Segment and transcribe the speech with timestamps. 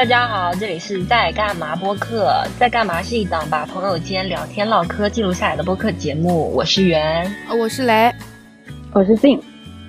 [0.00, 6.50] 大家好，这里是在干嘛播客，在干嘛是一档把朋友间聊天唠嗑记录下来的播客节目。
[6.54, 8.10] 我是圆，呃我是雷，
[8.94, 9.38] 我是静。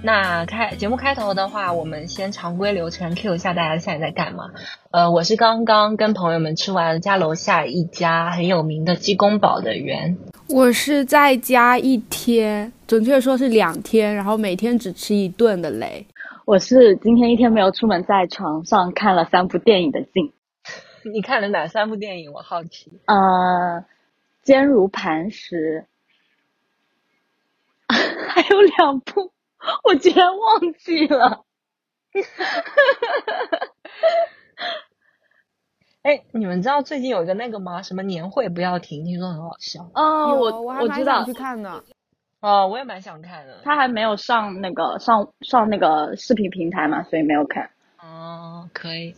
[0.03, 4.49] 那开节目开头的话，我们先常规流程 Q 一下大家现在在干嘛。
[4.91, 10.17] 呃，我是刚刚跟朋友们吃完家楼下一家很有名的鸡公煲的袁。
[10.49, 16.05] 我是在家一天，准确说是两天，然后每天只吃一顿的雷。
[16.45, 20.33] 我是今天一天没有出门，在床上看了三部电影的静。
[21.13, 22.33] 你看了哪三部电影？
[22.33, 22.99] 我好奇。
[23.05, 23.85] 呃，
[24.41, 25.85] 坚如磐石，
[27.87, 29.31] 还有两部，
[29.83, 31.43] 我居然忘记了。
[36.01, 37.83] 哎，你们知道最近有一个那个吗？
[37.83, 39.89] 什么年会不要停，听说很好笑。
[39.93, 41.83] 哦，我我知道蛮想去，看的。
[42.41, 43.59] 哦，我也蛮想看的。
[43.63, 47.69] 他还没有上那个上上那个视频平台嘛，所以没有看。
[48.01, 49.15] 哦，可以。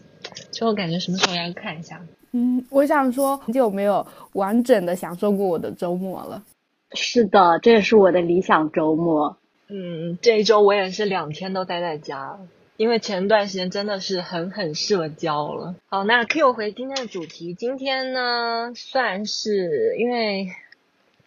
[0.52, 2.02] 就我感觉什么时候要看一下。
[2.32, 6.44] 嗯，我想说，很久没有完整的享受过我的周末了。
[6.94, 9.38] 是的，这也是我的理想周末。
[9.68, 12.38] 嗯，这一周我也是两天都待在家，
[12.76, 15.76] 因为前段时间真的是狠狠社交了。
[15.88, 20.50] 好，那 Q 回今天的主题，今天呢算是因为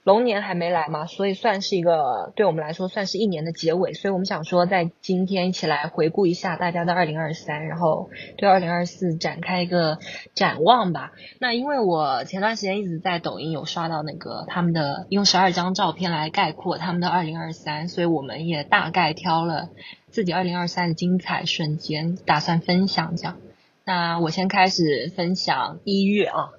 [0.07, 9.99] 龙年还没来嘛，所以算是一个对我们来说算是一年的结尾，所以我们想说在今天一起来回顾一下大家的二零二三，然后对二零二四展开一个
[10.33, 11.11] 展望吧。
[11.41, 19.71] 那因为我前段时间一直在抖音有刷到那个他们的用十二张照片来概括他们的二零二三，所以我们也大概挑了
[20.11, 23.39] 自己二零二三的精彩瞬间，打算分享这样。
[23.85, 26.51] 那我先开始分享一月啊，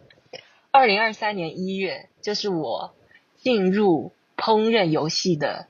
[0.72, 2.94] 二零二三年一月，就是我
[3.38, 5.68] 进入烹饪游戏的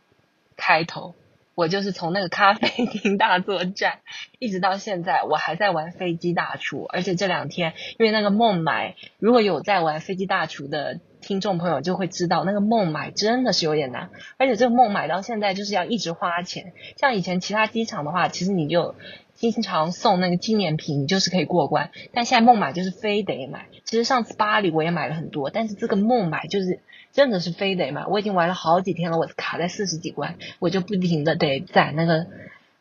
[0.55, 1.13] 开头。
[1.55, 4.01] 我就是从那个咖啡厅大作战，
[4.37, 18.95] 一直到现在，我还在玩飞机大厨，而且这两天因为那个孟买，如果有在玩飞机大厨的听众朋友就会知道，那个孟买真的是有点难，而且这个孟买到现在就是要一直花钱，像以前其他机场的话，其实你就
[19.33, 23.65] 经常送那个纪念品，你就是可以过关，但现在孟买就是非得买。
[23.83, 26.79] 其实上次巴黎我也买了很多，但是这个孟买就是
[27.11, 32.27] 真的是非得买，我已经玩了好几天了，我卡在四十几关，我就不停的得攒那个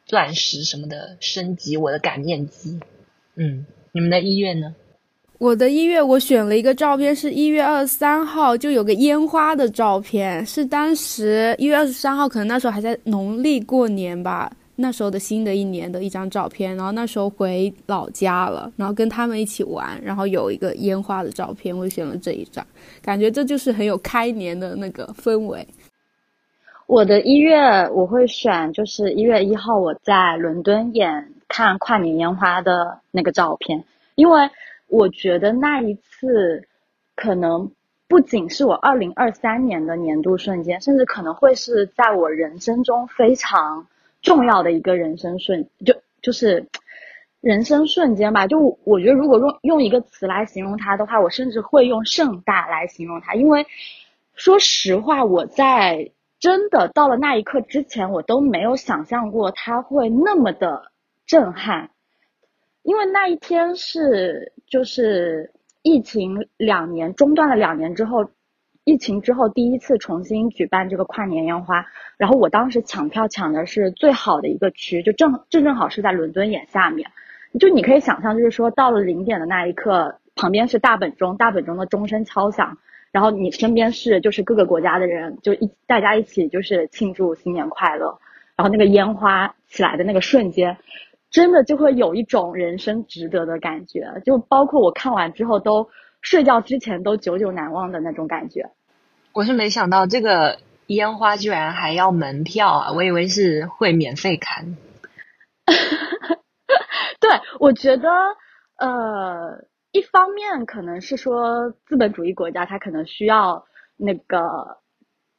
[0.04, 2.78] 钻石什么的升级我的擀面机。
[3.34, 4.76] 嗯，你们的一月呢？
[5.38, 22.66] 我的一月我选了一个照片，是一月二十三号，就有个烟花的照片，是当时一月二十三号，可能那时候还在农历过年吧，那时候的新的一年的一张照片，然后那时候回老家了，然后跟他们一起玩，然后有一个烟花的照片，我选了这一张，
[23.02, 25.66] 感觉这就是很有开年的那个氛围。
[26.86, 27.58] 我的一月
[27.90, 34.40] 我会选，就是一月一号我在伦敦眼看跨年烟花的那个照片，因为
[34.88, 36.68] 我觉得那一次
[37.14, 37.72] 可能
[38.08, 43.86] 不仅是我二零二三年的年度瞬间，甚至可能会是在我人生中非常
[44.22, 46.68] 重要的一个人生瞬，就就是
[47.40, 48.46] 人生瞬间吧。
[48.46, 53.66] 就我觉得，如果用用一个词来形容它的话，我甚至会用盛大来形容它，因为
[54.34, 60.92] 说实话，我在真的到了那一刻之前，我都没有想象过它会那么的
[61.26, 61.90] 震撼，
[62.86, 65.50] 因为那一天是就是
[65.82, 68.30] 疫情两年中断了两年之后，
[68.84, 71.84] 疫情之后第一次重新举办这个跨年烟花，
[72.16, 77.10] 然后我当时抢票抢的是最好的一个区，就正正正好是在伦敦眼下面，
[77.58, 82.78] 就你可以想象，就是说到了零点的那一刻，旁边是大本钟，大本钟的钟声敲响。
[83.10, 88.16] 然后你身边是就是各个国家的人，就一大家一起就是庆祝新年快乐，
[88.54, 90.76] 然后那个烟花起来的那个瞬间，
[91.36, 95.90] 真的就会有一种人生值得的感觉，就包括我看完之后都
[96.22, 98.70] 睡觉之前都久久难忘的那种感觉。
[99.34, 102.92] 我是没想到这个烟花居然还要门票啊！
[102.92, 104.78] 我以为是会免费看。
[107.20, 107.30] 对，
[107.60, 108.08] 我觉得
[108.78, 109.66] 呃。
[109.92, 113.64] 一方面可能是说资本主义国家它可能需要
[113.96, 114.76] 那个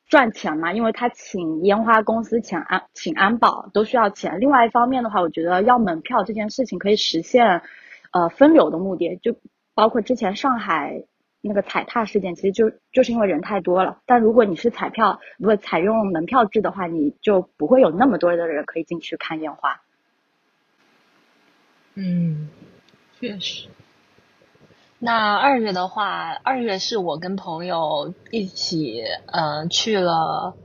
[0.07, 4.39] 赚钱嘛，因为他请烟花公司、请安、请安保都需要钱。
[4.39, 7.61] 另外一方面的话，我觉得要门票这件事情可以实现
[8.11, 9.35] 呃分流的目的，就
[9.73, 11.03] 包括之前上海
[11.41, 13.99] 那个踩踏事件，其实就就是因为人太多了。
[14.05, 19.81] 但如果你是彩票，如果采用门票制的话，你就不会有那么多的人可以进去看烟花。
[21.95, 22.49] 嗯，
[23.19, 23.67] 确实。
[24.99, 30.55] 那二月的话，二月是我跟朋友一起，嗯、呃，去了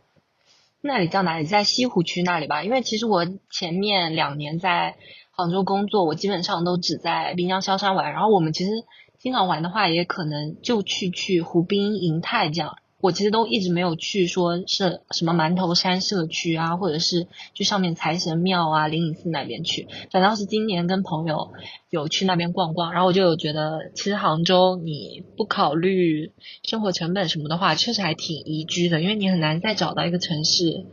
[0.80, 2.64] 那里叫哪里，在西湖区那里吧。
[2.64, 4.96] 因为其实我前面两年在
[5.32, 8.12] 杭州工作，我基本上都只在滨江萧山玩。
[8.12, 8.70] 然后我们其实
[9.18, 12.78] 经常玩的话，也可能就去去湖滨、银泰这样。
[13.02, 19.88] 我其实都一直没有去说是什么馒头山社区啊，或者是去上面财神庙啊、灵隐寺那边去。
[20.12, 21.52] 反倒是今年跟朋友
[21.90, 26.30] 有去那边逛逛，然后我就有觉得，其实杭州你不考虑
[26.62, 30.86] 生活成本什么的话，确实还挺宜居的，因为你很难再找到一个城市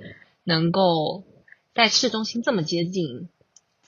[0.44, 1.24] 能够
[1.76, 3.30] 在市中心这么接近。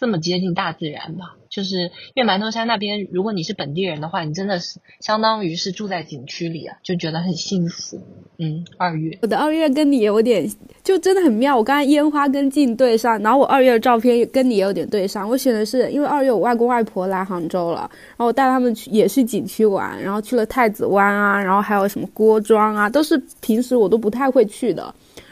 [0.01, 8.01] 这么接近大自然吧，就是因为馒头山那边，如果你是本地人的话，你真的是相当于是住在景区里啊，就觉得很幸福。
[8.39, 10.51] 嗯，二月，我的二月跟你有点，
[10.83, 11.55] 就真的很妙。
[11.55, 15.29] 我刚才烟花跟镜对上，然后我二月的照片跟你也有点对上。
[15.29, 24.91] 我选的是因为二月我外公外婆来杭州了，然后我带他们去也是景区玩，然后去了太子湾啊，然后还有什么郭庄啊，都是平时我都不太会去的。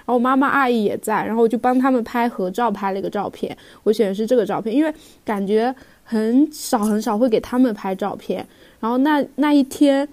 [0.10, 3.56] 然后妈妈阿姨也在，然后我就帮他们拍合照，拍了一个照片。
[3.84, 4.92] 我选的是这个照片，因为
[5.24, 5.74] 感觉
[6.04, 8.44] 很少很少会给他们拍照片。
[8.80, 10.10] 然后那那一天，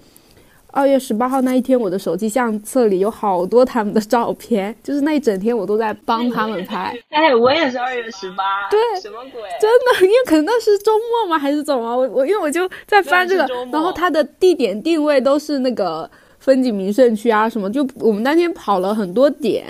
[0.67, 6.95] 二月十八号那一天，我的手机相册里有好多他们的照片，就是那一整天我都在帮他们拍。
[7.09, 8.69] 哎，我也是二月十八。
[8.69, 9.41] 对，什么鬼？
[9.59, 9.67] 真
[9.99, 11.39] 的，因为可能那是周末吗？
[11.39, 11.97] 还是怎么？
[11.97, 16.07] 我我因为我就在翻这个，然后它的地点定位都是那个。
[16.39, 19.65] 风景名胜区啊，什么就我们那天跑了很多点，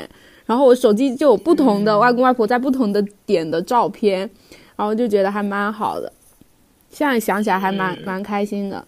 [0.47, 4.19] 然后我手机就有不同的外公外婆在不同的点的照片，
[4.75, 6.11] 然后就觉得还蛮好的，
[6.89, 8.87] 现在想起来还蛮蛮开心的。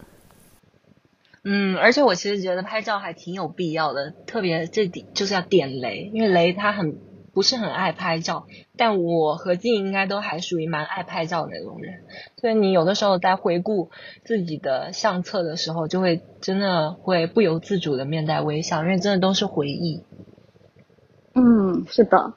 [1.44, 6.98] 嗯，而且我其实觉得拍照还挺有必要的，特别这点就是要点雷，因为雷他很。
[7.32, 12.02] 不是很爱拍照，但我和静应该都还属于蛮爱拍照的那种人，
[12.42, 13.92] 所以你有的时候在回顾
[14.26, 20.02] 自己的相册的时候，就会真的会不由自主的面带微笑，因为真的都是回忆。
[21.40, 22.34] 嗯，是的。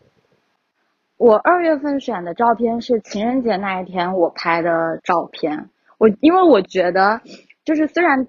[1.17, 7.21] 我二月份选的照片是情人节那一天我拍的照片，我因为我觉得，
[7.65, 8.29] 就是虽然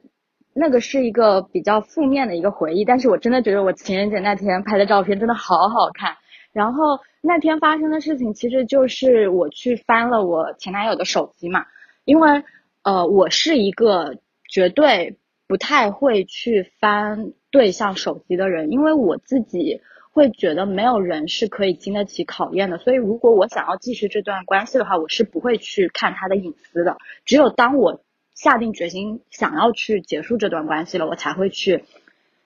[0.52, 6.16] 那个是一个比较负面的一个回忆，但是我真的觉得我情人节那天拍的照片真的好好看。
[6.52, 11.66] 然后那天发生的事情，其实就是我去翻了我前男友的手机嘛，
[12.04, 12.44] 因为
[12.84, 14.18] 呃，我是一个
[14.50, 15.18] 绝对
[15.48, 19.82] 不太会去翻对象手机的人，因为我自己
[20.14, 26.98] 会觉得没有人是可以经得起考验的，所以如果我想要继续这段关系的话，我是不会去看他的隐私的。
[27.26, 28.02] 只有当我
[28.34, 31.84] 下定决心想要去结束这段关系了，我才会去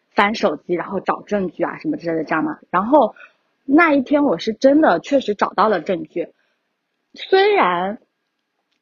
[0.10, 3.14] 翻手机，然后找证据啊什么之类的，这样嘛，然后。
[3.70, 6.30] 那一天我是真的确实找到了证据，
[7.14, 8.00] 虽然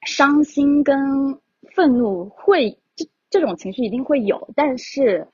[0.06, 1.40] 伤心跟
[1.74, 5.28] 愤怒会这这种情绪一定会有，但是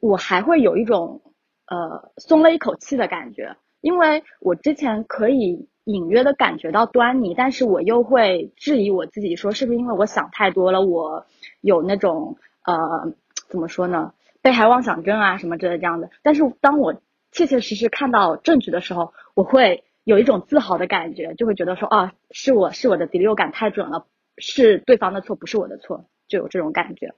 [0.00, 1.22] 我还会有一种
[1.66, 11.26] 呃松了一口气的感觉，因为我之前可以隐约的感觉到端倪，但是我又会质疑我自己，说是不是因为我想太多了，我
[11.60, 13.12] 有那种呃
[13.48, 17.00] 怎么说呢，被害妄想症啊什么之类这样的，但是当我。
[17.36, 24.06] 切切实实看到证据的时候，我会有一种自豪的感觉，就会觉得说啊，是我是我的第六感太准了，
[24.38, 27.12] 是对方的错，不是我的错，就有这种感觉。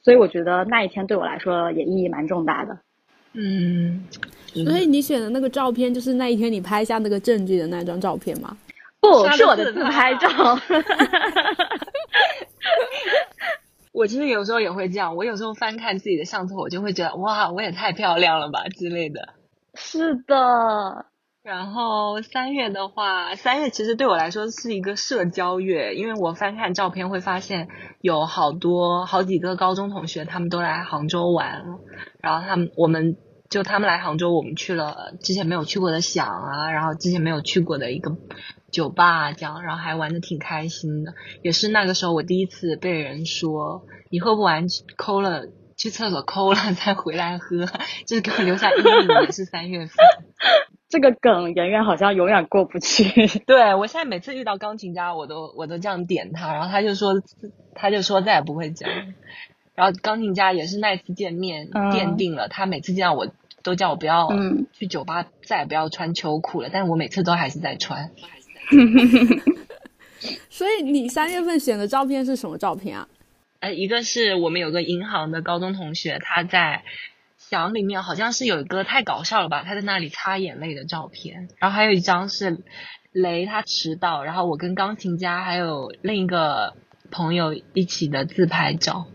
[0.00, 2.78] 所以我觉得那一天对我来说也意义蛮重大的。
[3.32, 4.04] 嗯，
[4.52, 8.56] 所以你选的那个照片就是那一天你拍下那个证据的那张照片吗？
[9.00, 10.28] 不是我的自拍照。
[13.92, 19.34] 我其实有时候也会这样，我有时候翻看自己的相册，我就会觉得哇，我也太漂亮了吧之类的。
[19.74, 21.06] 是的，
[21.50, 27.66] 然后三月的话，三月其实对我来说是一个社交月，因为我翻看照片会发现
[28.00, 31.64] 有好多好几个高中同学他们都来杭州玩，
[32.20, 33.16] 然后他们我们
[33.48, 38.16] 就他们来杭州，我们去了之前没有去过的想啊，然后之前没有去过的一个
[38.70, 44.66] 酒吧这样，然后还玩的挺开心的，也是那个时候我第一次被人说你喝不完
[44.96, 45.48] 抠了。
[45.80, 47.64] 去厕所抠了 再回来喝，
[48.04, 49.22] 就是给我留下阴影。
[49.22, 49.94] 也是三月份，
[50.90, 53.26] 这个梗圆圆好像永远过不去。
[53.46, 57.22] 对我现在每次遇到钢琴家，我都我都这样点他，然后他就说
[57.74, 59.14] 他就说再也不会这样。
[59.74, 63.28] 然后钢琴家也是那次见面奠定了，他每次见到我
[63.62, 64.28] 都叫我不要
[64.74, 66.68] 去酒吧，再也不要穿秋裤了。
[66.70, 68.10] 但是我每次都还是在穿。
[70.50, 73.08] 所以你三月份选的照片是什么照片啊？
[73.60, 76.82] 呃，一个是我们有个银行的高中同学，他在
[77.36, 81.48] 响里面好像是有一个太搞笑了吧，他在那里擦眼泪的照片。
[81.58, 82.56] 然后还有一张是
[83.12, 86.74] 雷他迟到，然后我跟钢琴家还有另一个
[87.10, 89.06] 朋友一起的自拍照。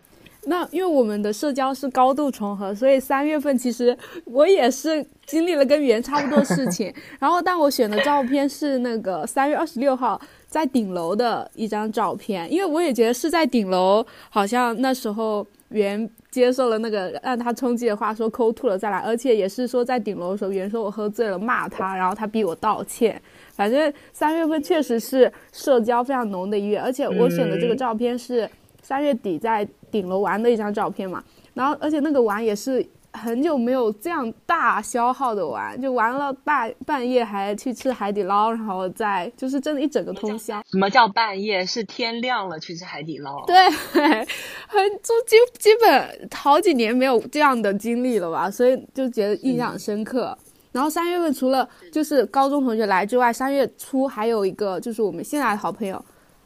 [0.47, 6.93] 那因为我们的社交是高度重合，所以三月份其实我也是经历了跟圆差不多事情。
[7.19, 10.21] 然后但我选的照片是那个三月二十六号。
[10.55, 23.21] 在顶楼的一张照片，因为我也觉得是在顶楼，好像那时候袁接受了那个让他冲击的话，说抠吐了再来，而且也是说在顶楼的时候，袁说我喝醉了骂他，然后他逼我道歉。
[23.51, 28.49] 反正三月份确实是社交非常浓的一月，而且我选的这个照片是
[28.81, 31.21] 三月底在顶楼玩的一张照片嘛，
[31.53, 32.81] 然后而且那个玩也是。
[33.15, 40.61] 很久没有这样大消耗的玩，就玩了半半夜还去吃海底捞，然后再就是真的一整个通宵。
[40.69, 41.65] 什么叫半夜？
[41.65, 43.45] 是天亮了去吃海底捞。
[43.45, 43.55] 对，
[44.67, 50.37] 很就基基本好几年没有这样的经历了吧，所以就觉得印象深刻。
[50.71, 56.03] 然后三月份除了就是高中同学来之外，三月初还有一个就是我们现在的好朋友。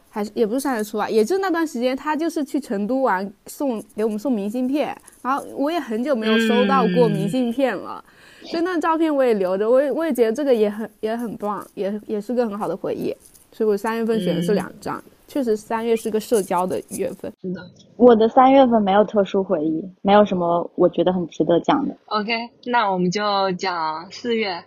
[0.10, 8.04] 还是也不是三月初啊，也就那段时间，他就是去成都玩，送给我们送明信片，然后我也很久没有收到过明信片了，
[8.44, 13.16] 所以那照片我也留着，我也我也觉得这个也很也很棒，也也是个很好的回忆，
[13.52, 17.32] 所以我三月份选的是两张，确实三月是个社交的月份。
[17.42, 17.62] 是的，
[17.96, 21.96] 我的三月份没有特殊回忆，没有什么我觉得很值得讲的。
[22.08, 22.32] OK，
[22.66, 23.22] 那我们就
[23.60, 24.64] 讲四月。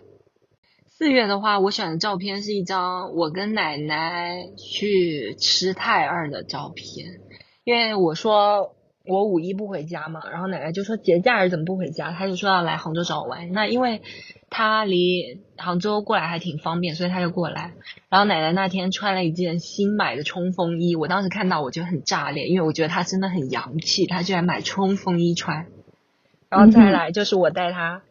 [0.95, 7.19] 四月的话，我选的照片是一张我跟奶奶去吃泰二的照片，
[7.63, 13.51] 因为我说我五一不回家嘛，然后奶奶就说节假日怎么不回家，她就说要来杭州找我玩。
[13.51, 14.03] 那因为
[14.51, 17.73] 她离杭州过来还挺方便，所以她就过来。
[18.09, 25.65] 然后奶奶那天穿了一件新买的冲锋衣，我当时看到我就很炸裂，因为我觉得她真的很洋气，她居然买冲锋衣穿。
[26.49, 28.03] 然后再来就是我带她。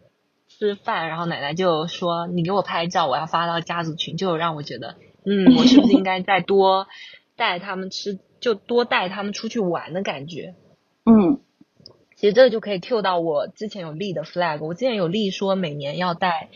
[0.62, 4.94] 吃饭，然后奶奶就说：“你给我拍照，我要发到家族群。”就让我觉得，
[5.26, 6.86] 嗯，我是不是应该再多
[7.34, 10.54] 带他们吃，就多带他们出去玩的感觉。
[11.04, 11.40] 嗯，
[12.14, 14.64] 其实这个就可以 Q 到我之前有立的 flag。
[14.64, 16.48] 我之前有立说每年要带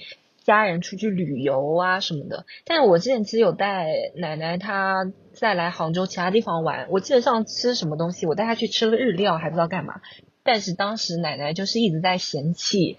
[0.45, 2.47] 家人出去旅游啊什么的。
[2.65, 6.87] 但是我之前其实有带奶奶她再来杭州其他地方玩。
[6.91, 10.01] 我记得上吃什么东西，我带她去吃了日料，还不知道干嘛。
[10.45, 12.99] 但是当时奶奶就是一直在嫌弃。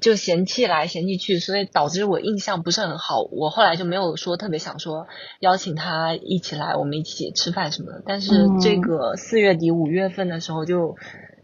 [0.00, 3.22] 就嫌弃来嫌弃去，所以导致我印象不是很好。
[3.30, 5.06] 我后来就没有说特别想说
[5.40, 8.02] 邀请他一起来，我们一起吃饭什么的。
[8.06, 10.96] 但是这个四月底五月份的时候，就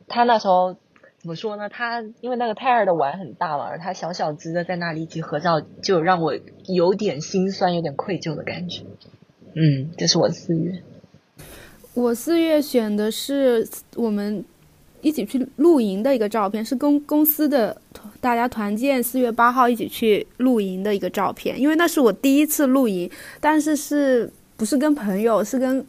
[0.08, 0.74] 他那时候
[1.18, 1.68] 怎么说呢？
[1.68, 6.34] 他因为那个泰尔的碗很大嘛，而他小小只的在那里一起合照，就让我
[6.66, 8.82] 有点心酸，有点愧疚的感觉。
[9.54, 10.82] 嗯，这是我四月。
[11.94, 14.44] 我四月选的是我们。
[15.00, 17.76] 一起去露营的一个照片，是公公司的
[18.20, 21.60] 大家团建四月八号一起去露营的一个照片。
[21.60, 23.10] 因为那是我第一次露营，
[23.40, 25.84] 但是是不是跟朋友，是跟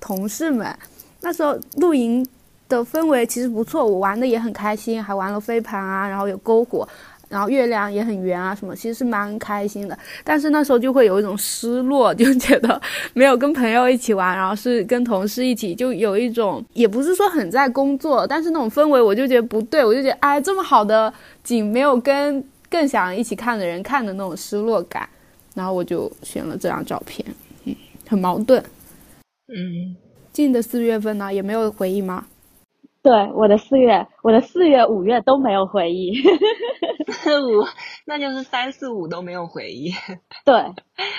[0.00, 0.76] 同事们。
[1.20, 2.26] 那时候露营
[2.68, 6.88] 的氛围其实不错，我玩的也很开心，还玩了飞盘啊，然后有篝火。
[7.28, 12.80] 然后月亮也很圆啊，什么其实是蛮开心的，但是那时候就会有一种失落， 就觉得
[13.12, 21.12] 没有跟朋友一起玩，然后是跟同事一起，就有一种也不是说很在工作，但是那种氛围我就觉得不对，我就觉得哎，这么好的
[21.44, 25.08] 景没有跟更想一起看的人看的那种失落感，
[25.54, 27.26] 然后我就选了这张照片，
[27.64, 27.74] 嗯，
[28.06, 28.62] 很矛盾，
[29.48, 29.96] 嗯，
[30.32, 32.26] 近的四月份呢也没有回忆吗？
[33.08, 36.12] 对，我的四月，我的四月、五月都没有回忆。
[37.10, 37.64] 四 五，
[38.04, 39.92] 那就是三四五都没有回忆。
[40.44, 40.74] 对，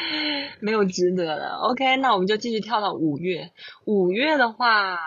[0.61, 1.55] 没有值得的。
[1.55, 3.49] OK，那我们就继续跳到五月。
[3.87, 4.99] 五月的话，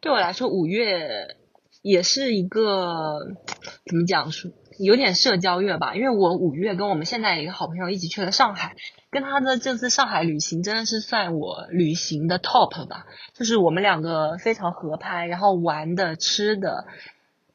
[0.00, 1.26] 对我来说，五月
[1.82, 3.18] 也是一个
[3.84, 5.94] 怎么讲说，有点社交月吧。
[5.94, 8.74] 因为我五月跟我们现在一个好朋友一起去了上海。
[9.10, 16.86] 跟他的这次上海旅行真的是算我旅行的 top 吧，就是我们两个非常合拍，然后玩的吃的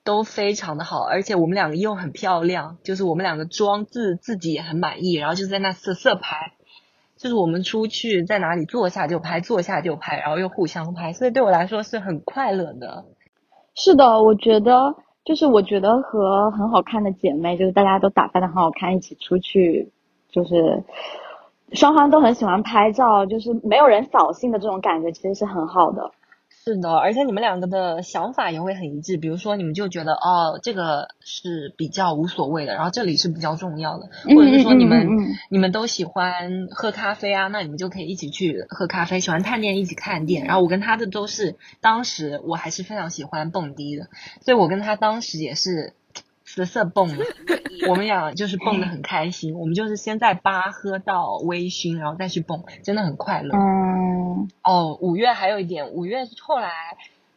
[0.03, 6.53] 都非常的好，而且我们两个又很漂亮，就是我们两个妆自自己也很满意，然后就在那色色拍，
[7.17, 13.05] 就是我们出去在哪里坐下就拍，坐下就拍，然后又互相拍，所以对我来说是很快乐的。
[13.73, 14.95] 是的，我觉得
[15.27, 19.91] 就是我觉得和很好看的姐妹，就是大家都打扮的很好看，一起出去
[20.31, 20.81] 就是。
[21.73, 26.09] 双方都很喜欢拍照，就是没有人扫兴的这种感觉，其实是很好的。
[26.67, 29.15] 是的，而且你们两个的想法也会很一致。
[29.15, 35.07] 比如说，你们就觉得哦，这个是比较无所谓的，然后这里是比较重要的，或者是说你们
[35.49, 39.21] 你们都喜欢喝咖啡啊，那你们就可以一起去喝咖啡。
[39.21, 40.45] 喜欢探店一起探店。
[40.45, 44.09] 然后我跟他的都是，当时我还是非常喜欢蹦迪的，
[44.41, 45.93] 所以我跟他当时也是。
[46.65, 47.25] 色色蹦了，
[47.89, 49.57] 我们俩就是蹦的很开心。
[49.57, 53.55] 我们就是先在吧喝到微醺，然后再去蹦，真的很快乐。
[53.55, 56.71] 嗯，哦，五月还有一点，五月后来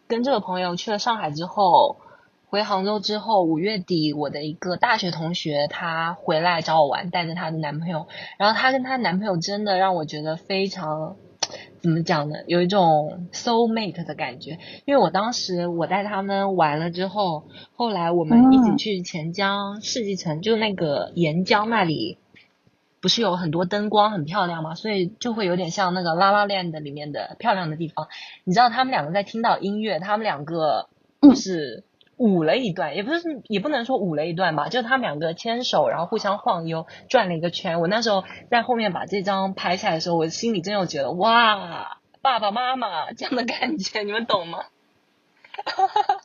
[0.09, 1.99] 跟这个朋友去了上海之后，
[2.49, 8.07] 回杭州之后，五月底我的一个大学同学她回来找我玩，带着她的男朋友，
[8.39, 11.17] 然后她跟她男朋友真的让我觉得非常。
[11.83, 12.37] 怎么讲呢？
[12.47, 22.19] 有一种 soul mate 的感觉，因为我当时我带他们玩了之后，后来我们一起去钱江世纪城，就那个沿江那里，
[23.01, 28.09] 不是有很多灯光很漂亮嘛，所以就会有点像那个拉拉链的里面的漂亮的地方。
[28.45, 30.89] 你知道他们两个在听到音乐，他们两个
[31.23, 31.85] 就是
[32.21, 37.81] 舞了一段，也不是也不能说舞了一段吧，就他们两个牵手，然后互相晃悠，转了一个圈。
[37.81, 44.59] 我那时候在后面把这张拍下来的时候，我心里真有觉得哇，爸爸妈妈这样的感觉，你们懂吗？
[45.65, 46.21] 哈哈哈哈哈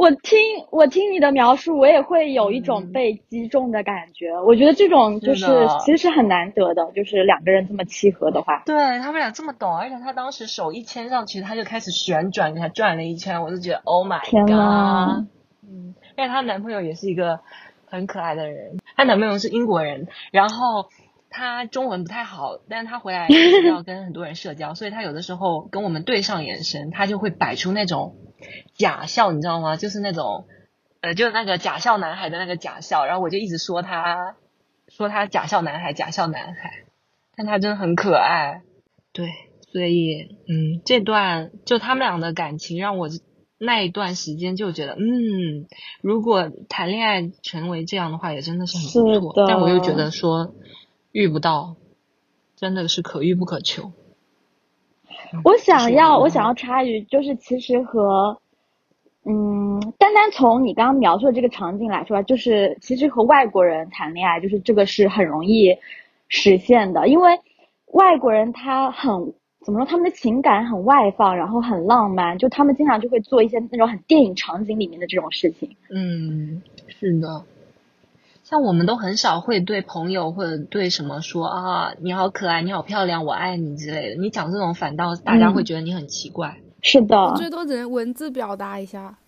[0.00, 0.38] 我听
[0.70, 4.40] 我听你的描述，我也会有一种被击中的感觉。
[4.46, 5.44] 我觉得这种就是
[5.84, 8.62] 其实是很难得的，就是两个人这么契合的话。
[8.64, 15.26] 对他们俩这么懂，而且他当时手一牵上去，他就开始旋转，给他转了一圈，我就觉得 Oh my god！
[15.68, 17.40] 嗯，而且她男朋友也是一个
[17.84, 20.88] 很可爱的人，她男朋友是英国人，然后
[21.28, 23.28] 他中文不太好，但是他回来
[23.68, 28.14] 要跟很多人社交，所以他有的时候跟我们对上眼神，他就会摆出那种。
[28.74, 29.76] 假笑，你知道吗？
[29.76, 30.46] 就是那种，
[31.00, 34.36] 呃，就是那个假笑男孩的那个假笑，然后我就一直说他，
[34.88, 36.84] 说他假笑男孩，假笑男孩，
[37.36, 38.62] 但他真的很可爱，
[39.12, 39.28] 对，
[39.72, 43.08] 所以，嗯，这段就他们俩的感情让我
[43.58, 45.66] 那一段时间就觉得，嗯，
[46.00, 48.84] 如果谈恋爱成为这样的话，也真的是很
[49.20, 50.54] 不错，但我又觉得说
[51.12, 51.76] 遇不到，
[52.56, 53.92] 真的是可遇不可求。
[55.44, 58.40] 我想要，我想要插一句，就是其实和，
[59.24, 65.76] 嗯，单单从你刚刚描述的这个场景来说，就是其实和外国人谈恋爱，就是这个是很容易
[66.28, 67.38] 实现的，因为
[67.92, 69.32] 外国人他很
[69.64, 75.76] 怎么说，他们的情感很外放，然后很浪漫，就他们经常就会做一些那种很电影场景里面的这种事情。
[75.94, 77.44] 嗯，是的。
[78.50, 84.20] 像我们都很少会对朋友或者对什么说啊，你好可爱，你好漂亮，我爱你之类的。
[84.20, 86.58] 你讲这种反倒大家会觉得你很奇怪。
[86.82, 89.18] 是的，最多只能文字表达一下。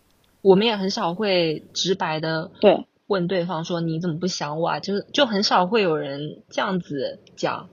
[0.41, 4.81] 我们也很少会直白的对问对方说你怎么不想我啊？
[4.81, 7.69] 就是就很少会有人这样子讲。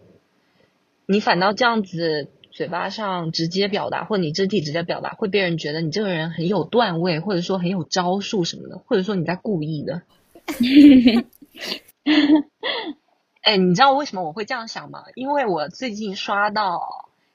[1.08, 10.04] 你反倒这样子嘴巴上直接表达，或者你肢体直接表达，会被人觉得你这个人很有段位，或者说很有招数什么的，或者说你在故意的。
[13.42, 15.04] 哎，你知道为什么我会这样想吗？
[15.16, 16.82] 因为我最近刷到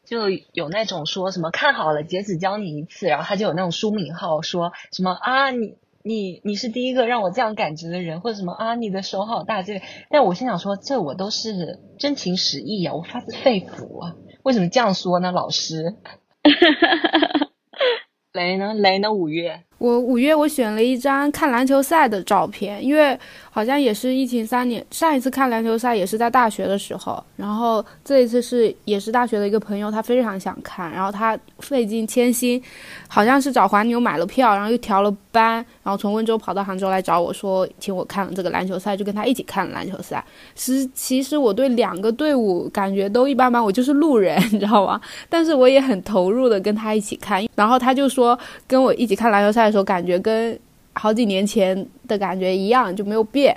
[0.04, 9.80] 就有那种说什么看好了，截止教你一次，然后他就有那种书名号说什么啊，你你你是第一个让我这样感觉的人，或者什么啊，你的手好大这个。
[10.10, 15.32] 但我心想说，这我都是真情实意啊，我发自肺腑啊，为什么这样说呢？
[15.32, 15.96] 老师，
[18.32, 18.74] 雷呢？
[18.74, 19.12] 雷呢？
[19.12, 19.64] 五月。
[19.84, 23.18] 我五月我选了一张看篮球赛的照片，因为
[23.50, 32.62] 好像也是疫情三年，上一次看篮球赛也是在大学的时候，然后这一次是也是大学的一个朋友，他非常想看，然后他费尽千辛，
[33.08, 40.24] 好像是找黄牛买了票，然后又调了班，然后从温州跑到杭州来找我说，请我看这个篮球赛，就跟他一起看篮球赛。
[40.54, 44.98] 其实其实我对两个队伍感觉都一般般，我就是路人， 你知道吗？
[45.28, 49.73] 但是我也很投入的跟他一起看，然后他就说跟我一起看篮球赛。
[49.74, 50.56] 时候感觉跟
[50.92, 53.54] 好几年前的感觉一样，就没有变。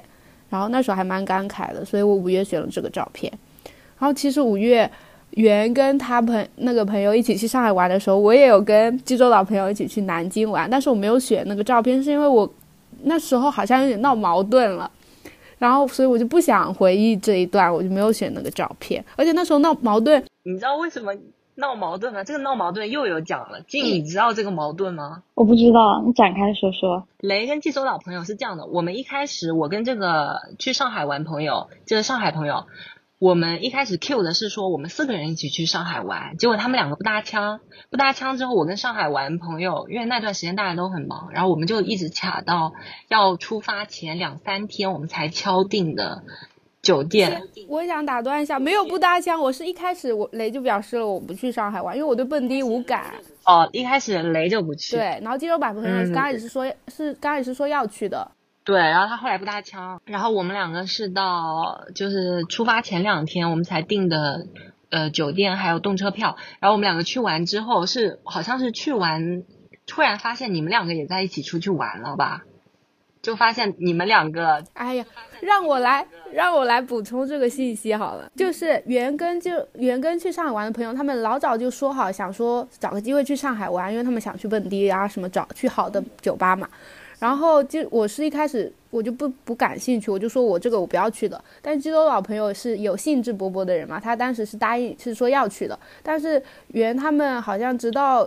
[0.50, 3.32] 然后那时候还蛮感慨的，所以我五月选了这个照片。
[4.00, 4.90] 然后其实五月
[5.32, 12.52] 原跟他朋那个朋友一起去上海玩的时候，我也有跟济州岛朋友一起去南京玩，但是我没有选那个照片，是因为我
[13.04, 14.90] 那时候好像有点闹矛盾了，
[15.60, 19.04] 然后所以我就不想回忆这一段，我就没有选那个照片。
[19.16, 21.14] 而且那时候闹矛盾，你知道为什么？
[21.58, 23.62] 闹矛盾了，这个闹矛盾又有讲了。
[23.62, 25.24] 静，你知道这个矛盾吗？
[25.34, 27.08] 我不知道，你展开说说。
[27.20, 32.66] 雷跟济州老朋友是这样的，我们一开始我跟这个去上海玩朋友，就是上海朋友，
[33.18, 42.74] 我们一开始 Q 的是说我们四个人一起去上海玩，结果他们两个不搭腔，不搭腔之后，我跟上海玩朋友，因为那段时间大家都很忙，然后我们就一直卡到
[43.08, 46.22] 要出发前两三天，我们才敲定的。
[46.88, 49.38] 酒店，我想打断一下，没有不搭腔。
[49.42, 53.14] 我是一开始我雷就表示了我不去上海玩，因为我对蹦迪无感。
[53.44, 54.96] 哦，一开始雷就不去。
[54.96, 58.32] 对，然后济州版朋友刚开始是说，是刚开始是说要去的。
[58.64, 64.48] 对，然后他后来不搭腔，然后我们两个是到就是出发前两天我们才订的
[64.90, 69.44] 呃酒店还有动车票，然后我们两个去完之后是好像是去完，
[69.86, 72.44] 突然发现你们两个也在一起出去玩了吧？
[73.28, 75.06] 就发现你们两个，哎呀，
[75.42, 86.70] 让我来让我来补充这个信息好了，就是元跟就元跟去上海玩的朋友，他们老早就说好想说找个机会去上海玩，因为他们想去蹦迪啊什么找去好的酒吧嘛。
[87.20, 91.44] 然后就我是一开始我就不不感兴趣，我就说我这个我不要去的。
[91.62, 95.78] 但是基多老朋友是有兴致勃勃的人嘛，他当时是答应是说要去的。
[96.02, 98.26] 但是原他们好像直到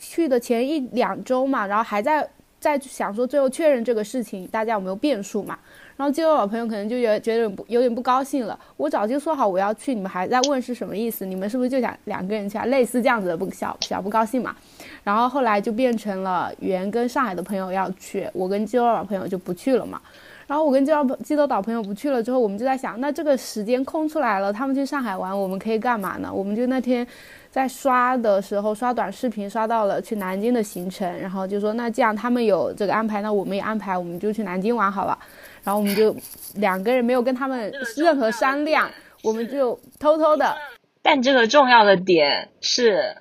[0.00, 2.28] 去的前一两周嘛，然后还在
[2.64, 5.58] 在想说最后确认这个事情大家有没有变数嘛。
[5.96, 8.58] 然后基多老朋友可能就有觉得不有点不高兴了。
[8.76, 11.24] 我早就说好我要去，你们还在问是什么意思？
[11.24, 12.64] 你们是不是就想两个人去啊？
[12.64, 14.56] 类似这样子的不小小不高兴嘛。
[15.04, 20.00] 然后后来就变成了原跟上海的朋友要去，我跟基多岛朋友就不去了嘛。
[20.48, 26.30] 然后我跟基多基多岛朋友不去了之后，我们就在想，那这个时间空出来了，他们去上海玩，我们可以干嘛呢？
[26.32, 27.06] 我们就那天
[27.54, 35.16] 在刷的时候刷短视频，刷到了去南京的行程，然后就说那这样他们有这个安排，那我们也安排，我们就去南京玩好了。
[35.62, 36.12] 然后我们就
[36.56, 38.90] 两个人没有跟他们任何商量，
[39.22, 40.52] 我们就偷偷的。
[41.00, 43.18] 但这个重要的点是。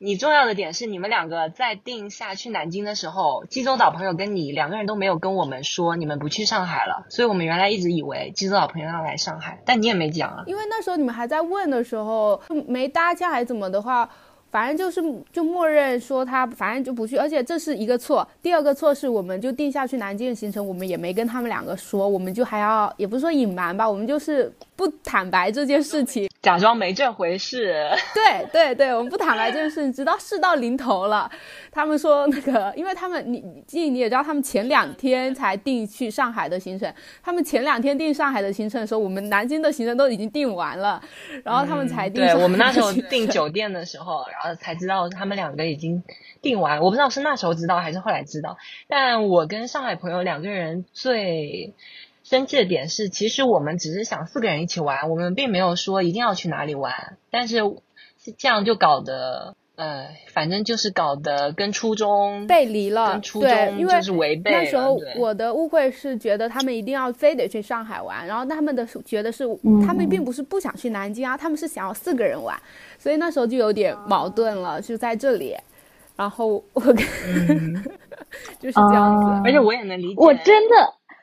[0.00, 10.44] 你重要的点是，你们两个在定下去南京的时候，济州岛朋友跟你两个人都没有跟我们说你们不去上海了，所以我们原来一直以为济州岛朋友要来上海，但你也没讲啊。
[10.46, 14.08] 因为那时候你们还在问的时候，没搭架还怎么的话，
[14.50, 18.26] 反正就是就默认说他反正就不去，而且这是一个错。
[18.42, 26.28] 第二个错是我们就定下去南京的行程，我们也没跟他们两个说，我们就还要也不是说隐瞒吧，我们就是不坦白这件事情。
[26.40, 31.28] 假装没这回事，对对对，我们不坦白这件事，直到事到临头了，
[31.72, 36.90] 他们说那个，因为他们你你你也知道，他们前两天才定去上海的行程，
[37.22, 41.02] 他们前两天定上海的行程的时候，我们南京的行程都已经定完了，
[41.42, 42.24] 然后他们才定。
[42.24, 46.02] 对我们那时候订酒店的时候，然后才知道他们两个已经
[46.42, 48.56] 定完，我不知道是那时候知道还是后来知道，
[48.88, 51.74] 但我跟上海朋友两个人最。
[52.24, 57.16] 生气的点是，其实我们只是想四个人一起玩，我们并没有说一定要去哪里玩。
[57.30, 57.62] 但是
[58.36, 69.44] 这样就搞得，呃，反正就是搞得跟初中背离了，跟初中就是违背那时候我的误会是觉得他们一定要非得去上海玩，然后他们的觉得是
[69.86, 72.60] 他们并不是不想去南京啊，他们是想要四个人玩，
[72.98, 75.56] 所以那时候就有点矛盾了，就在这里。
[76.16, 76.96] 然后我跟
[78.58, 80.74] 就是这样子，而且我也能理解，我真的。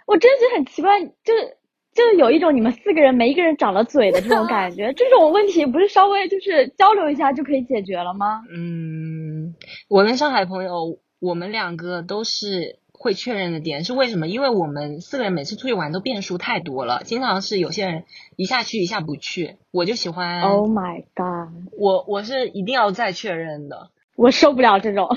[0.07, 1.57] 我真的觉得很奇怪，就是
[1.95, 8.43] 就是有一种你们四个人没一个人长了嘴的这种感觉， 这种问题不是稍微就是交流一下就可以解决了吗？
[8.53, 9.55] 嗯，
[9.87, 14.27] 我跟上海朋友，我们两个都是会确认的点是为什么？
[14.27, 18.03] 因为我们四个人每次出去玩都变数太多了，经常是有些人
[18.35, 20.41] 一下去一下不去，我就喜欢。
[20.41, 21.71] Oh my god！
[21.79, 25.07] 我我是一定要再确认的，我受不了这种，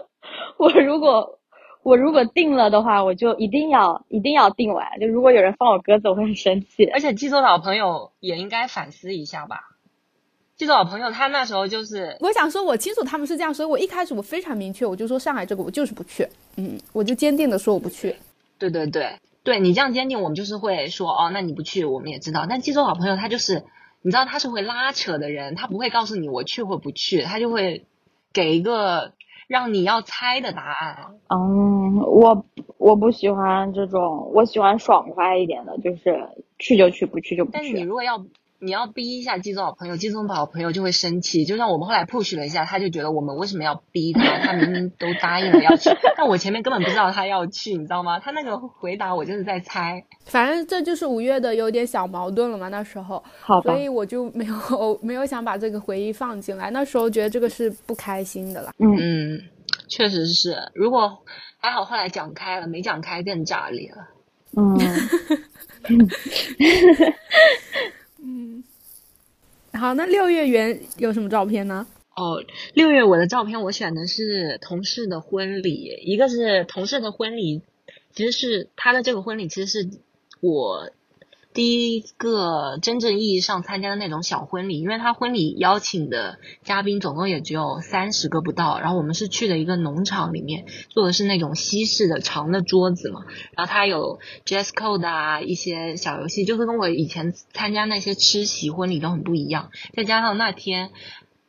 [0.58, 1.37] 我如果。
[1.82, 5.00] 我如果定了的话，我就一定要一定要定完。
[5.00, 6.84] 就如果有人放我鸽子，我会很生气。
[6.86, 9.60] 而且济州岛朋友也应该反思一下吧。
[10.56, 16.28] 济州岛朋友他那时候就是，我想说，我清楚他们是这样，所以我一开始我非常明确，我就说上海这个我就是不去。
[16.56, 18.14] 嗯，我就坚定的说我不去。
[18.58, 22.46] 对对对，对你这样坚定，我们就是会说哦，那你不去，我们也知道。
[22.50, 23.64] 但济州岛朋友他就是，
[24.02, 27.86] 你知道他是会拉扯的人，他不会告诉你我去或不去，他就会
[28.34, 29.12] 给一个。
[29.48, 30.96] 让你要猜的答案。
[31.28, 32.44] 嗯，我
[32.76, 37.56] 我不喜欢这种，我喜欢爽快一点的，就是去就去，不去就不去。
[37.58, 38.24] 但是你如果要。
[38.60, 41.44] 你要逼一下季总好朋友，季总好朋友就会生气。
[41.44, 44.38] 就像我们后来 push 了一下，他就觉得我们为什么要逼他？
[44.38, 48.18] 他明明都答应了要去，但我前面根本不知道他要去，你知道吗？
[48.18, 50.04] 他那个回答我就是在猜。
[50.24, 56.70] 反正这就是五月的有点小矛盾了嘛，那时候，好所以我就没有没有想把这个回忆放进来。
[56.72, 58.72] 那时候觉得这个是不开心的啦。
[58.78, 59.40] 嗯，
[59.88, 60.56] 确实是。
[60.74, 61.18] 如果
[61.58, 63.98] 还好后来讲开了，没讲开更炸裂了。
[64.56, 64.76] 嗯。
[65.88, 66.08] 嗯，
[69.78, 71.86] 好，那六月圆有什么照片呢？
[72.16, 72.42] 哦，
[72.74, 77.62] 六月我的照片我选的是同事的婚礼，一个是同事的婚礼，
[78.12, 79.88] 其实是他的这个婚礼，其实是
[80.40, 80.90] 我。
[81.58, 93.22] 第一个真正意义上参加的那种小婚礼，因为他婚礼邀请的嘉宾总共也只有三十个不到，然后我们是去的一个农场里面，做的是那种西式的长的桌子嘛，
[93.56, 99.72] 然后他有 dress code 啊，一些小游戏，就是跟我以前参加那些吃席婚礼都很不一样。
[99.96, 100.90] 再加上那天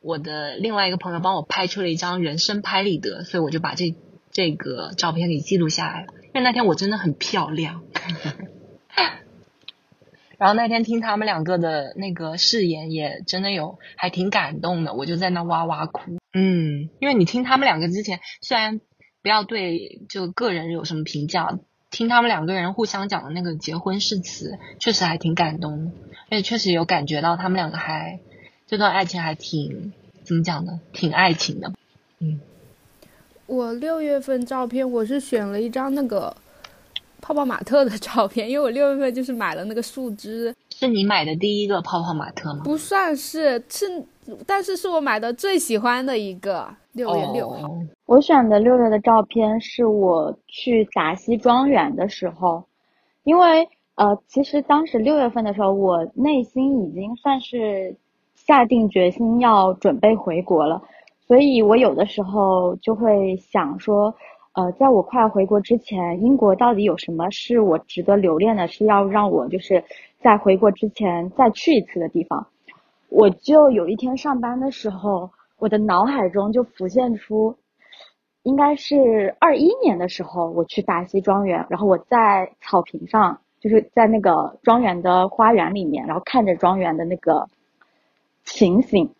[0.00, 3.94] 我的另外一个朋友帮我拍出了一张人生拍立得，所以我就把这
[4.32, 7.82] 这个照片给记录下来了，因为那天我真的很漂亮。
[10.40, 16.12] 然后那天听他们两个的那个誓言，也真的有还挺感动的，我就在那哇哇哭。
[16.32, 18.80] 嗯，因为你听他们两个之前，虽然
[19.22, 21.58] 不要对就个人有什么评价，
[21.90, 25.90] 听他们两个人互相讲的那个结婚誓词，确实还挺感动的，
[26.30, 28.18] 而且确实有感觉到他们两个还
[28.66, 29.92] 这段爱情还挺
[30.24, 30.80] 怎么讲呢？
[30.94, 31.70] 挺爱情的。
[32.20, 32.40] 嗯，
[33.44, 36.34] 我六月份照片我是选了一张那个
[37.30, 40.52] 泡泡玛特的照片， 因为我六月份就是买了那个树枝。
[40.68, 42.62] 是你买的第一个泡泡玛特吗？
[42.64, 44.04] 不算是，是，
[44.44, 46.68] 但是是我买的最喜欢的一个。
[46.92, 47.70] 六月六号，
[48.06, 52.64] 我选的六月的照片是我去达西庄园的时候，
[53.22, 57.94] 因为呃，其实当时六月份的时候，我内心已经算是
[58.34, 60.82] 下定决心要准备回国了，
[61.28, 64.12] 所以我有的时候就会想说，
[64.54, 69.84] 呃，在我快要回国之前，英国到底有什么是我值得留恋的，是要让我就是
[70.20, 72.46] 在回国之前再去一次的地方。
[73.08, 75.30] 我就有一天上班的时候。
[75.60, 77.54] 我的脑海中就浮现出，
[78.44, 87.46] 应该是二一年的时候，我去达西庄园，然后我在草坪上，就是在那个庄园的花园里面，然后看着庄园的那个
[88.42, 89.10] 情形，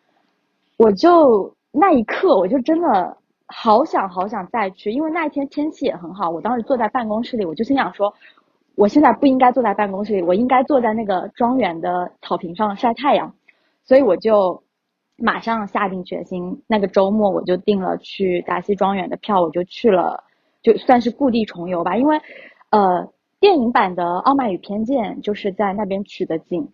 [0.78, 3.18] 我就那一刻，我就真的
[3.52, 6.30] 好想好想再去，因为那一天天气也很好。
[6.30, 8.14] 我当时坐在办公室里，我就心想说，
[8.76, 13.34] 我现在不应该坐在办公室里，我应该坐在那个庄园的草坪上晒太阳，
[13.84, 14.62] 所以我就。
[15.22, 20.24] 马上下定决心，那个周末我就订了去达西庄园的票，我就去了，
[20.62, 21.94] 就算是故地重游吧。
[21.98, 22.18] 因为，
[22.70, 23.06] 呃，
[23.38, 26.72] 电影版的《傲慢与偏见》就是在那边取的景，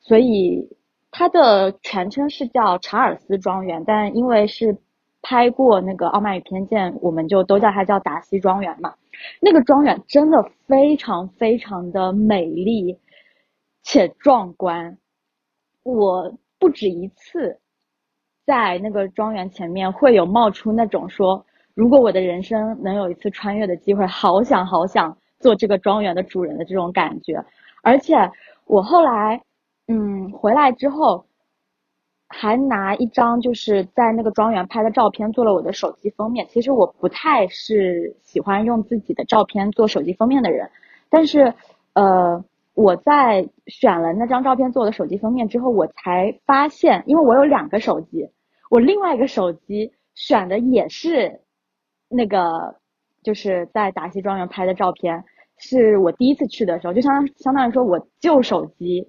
[0.00, 0.70] 所以
[1.10, 4.78] 它的全称是叫查尔斯庄园，但因为是
[5.22, 8.92] 拍过那个《傲慢与偏见》，我们就都叫它叫达西庄园嘛。
[9.40, 12.98] 那个庄园真的非常非常的美丽
[13.82, 14.98] 且壮观，
[15.84, 17.58] 我不止一次。
[18.44, 27.42] 在那个庄园前面会有冒出那种说，如果我的人生能有一次穿越的机会，好想好想做这个庄园的主人的这种感觉。
[27.82, 28.16] 而且
[28.66, 29.40] 我后来，
[29.86, 31.24] 嗯，回来之后，
[32.32, 36.46] 还拿一张就是在那个庄园拍的照片做了我的手机封面。
[36.48, 40.70] 其实我不太是喜欢用自己的照片做手机封面的人，
[41.10, 41.54] 但是，
[41.94, 42.44] 呃。
[42.74, 48.30] 我在选了那张照片做我的手机封面之后，我才发现，因为我有两个手机，
[48.70, 51.42] 我另外一个手机选的也是
[52.08, 52.76] 那个，
[53.22, 55.22] 就是在达西庄园拍的照片，
[55.58, 59.06] 是我第一次去的时候，就相当相当于说我旧手机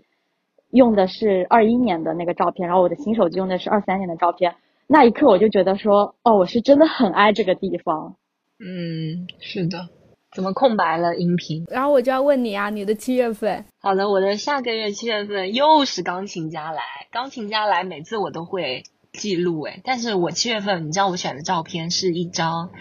[0.74, 4.56] 用的是二一年的那个照片，然后我的新手机用的是二三年的照片。
[4.88, 8.16] 那一刻我就觉得说，哦，我是真的很爱这个地方。
[8.60, 9.90] 嗯，是的。
[10.36, 11.66] 怎么空白了音频？
[11.70, 13.66] 然后我就要问你啊，你的七月份？
[13.80, 16.82] 好的，我的下个月七月份又是钢琴家来，
[17.12, 18.82] 钢琴家来，每次我都会
[19.12, 19.82] 记录诶。
[19.84, 22.72] 但是我七月份，你知道我选的照片是一张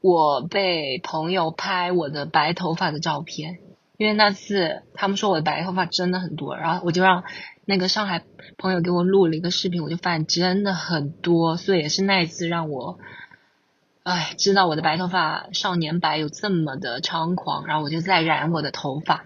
[0.00, 3.58] 我被朋友拍我的白头发的照片，
[4.02, 7.22] 因为那次他们说我的白头发真的很多，然后我就让
[7.64, 8.24] 那个上海
[8.58, 12.98] 朋友给我录了一个视频，我就发现真的很多，所以也是那一次让我。
[14.02, 19.22] 哎，知道我的白头发少年白有这么的猖狂，然后我就再染我的头发。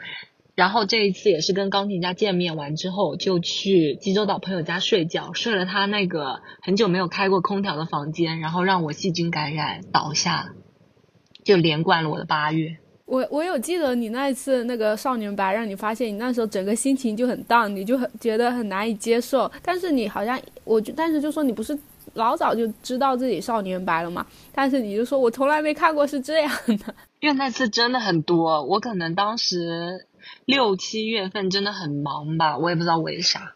[0.55, 10.53] 然后这一次也是跟钢琴家见面完之后，就去济州岛朋友家睡觉，睡了他那个很久没有开过空调的房间，然后让我细菌感染倒下，
[11.45, 12.77] 就连贯了我的八月。
[13.07, 19.51] 我我有记得你那一次那个少年白，让你发现你那时候整个心情就很荡，你就很觉得很难以接受。
[19.63, 21.77] 但是你好像我就，但是就说你不是。
[22.15, 30.07] 老早就知道自己少年白了嘛，但是你就说我从来没看过是这样的， 因为那次真的很多，我可能当时
[30.47, 33.53] 六七月份真的很忙吧，我也不知道为啥，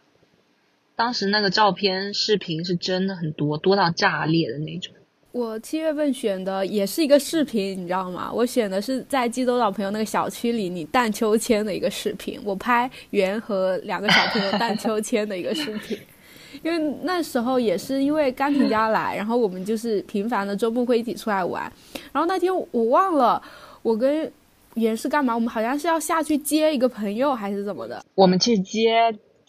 [0.95, 4.93] 当时那个照片视频是真的很多，多到炸裂的那种。
[5.33, 8.31] 我七月份选的也是一个视频，你知道吗？
[8.33, 15.97] 我选的是在济州岛朋友那个小区里你荡秋千的一个视频，我拍袁和两个小朋友荡秋千的一个视频。
[16.65, 21.63] 因为那时候也是因为钢琴家来，然后我们就是频繁的周末会一起出来玩。
[22.13, 23.41] 然后那天我忘了
[23.83, 24.31] 我跟
[24.75, 28.05] 袁是干嘛，我们好像是要下去接一个朋友还是怎么的。
[28.17, 28.91] 我们去接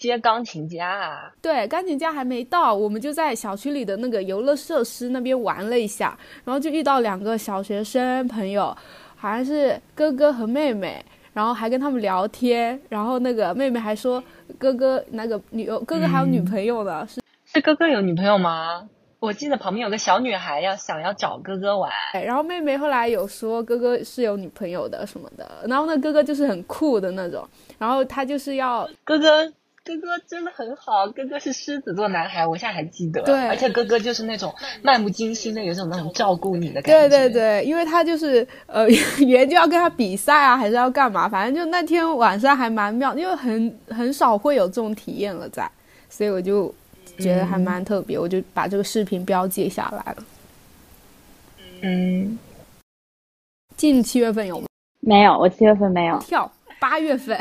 [0.01, 1.31] 接钢琴家啊？
[1.41, 8.75] 对，钢琴家还没到，我们就在小区里的那个游乐设施那边玩了一下，然后就遇到两个小学生朋友，
[9.15, 11.05] 好像是哥哥和妹妹。
[11.33, 14.21] 然后还跟他们聊天，然后那个妹妹还说
[14.59, 18.89] 哥哥那个女哥哥还有女朋友呢，是是哥哥有女朋友吗？
[19.21, 21.89] 我记得旁边有个小女孩要想要找哥哥玩，
[22.25, 29.49] 然后妹妹后来有说哥哥是有女朋友的什么的，然后那哥哥就是很酷的那种，然后他就是要哥哥
[29.95, 33.21] 哥哥真的很好，哥哥是狮子座男孩，我现在还记得。
[33.23, 37.09] 对而且哥哥就是那种漫不经心的，有种那种照顾你的感对觉。
[37.09, 38.87] 对对对，因为他就是呃，
[39.19, 41.27] 原就要跟他比赛啊，还是要干嘛？
[41.27, 45.69] 反正就那天晚上还蛮妙，因为很很少会有这种体验了在，
[46.09, 46.73] 所以我就
[47.19, 50.23] 觉得还蛮特别，我就把这个视频标记下来了。
[51.81, 52.37] 嗯，
[53.75, 54.67] 近七月份有吗？
[54.99, 56.19] 没有，我七月份没有。
[56.19, 56.49] 跳
[56.79, 57.37] 八月份，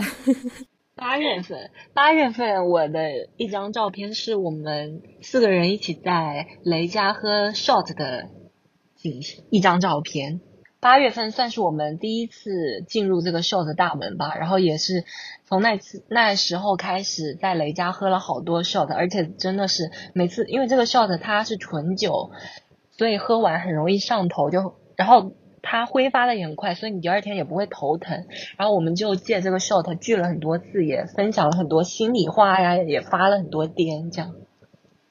[1.00, 8.28] 八月份，八月份我的一张照片是我们四个人一起在雷家喝 shot 的
[8.96, 10.42] 景一张照片。
[10.78, 15.04] 八月份算是我们第一次进入这个 shot 大门吧，然后也是
[15.46, 22.30] 从那次那时候开始在雷家喝了好多 shot，而且真的是每次因为这个 shot 它是纯酒，
[22.90, 25.32] 所以喝完很容易上头，就然后
[25.62, 28.27] 它挥发的也很快，所以你第二天也不会头疼。
[28.57, 34.35] 然后我们就借这个 shot 聚了很多次，也分享了很多心里话呀，也发了很多癫，这样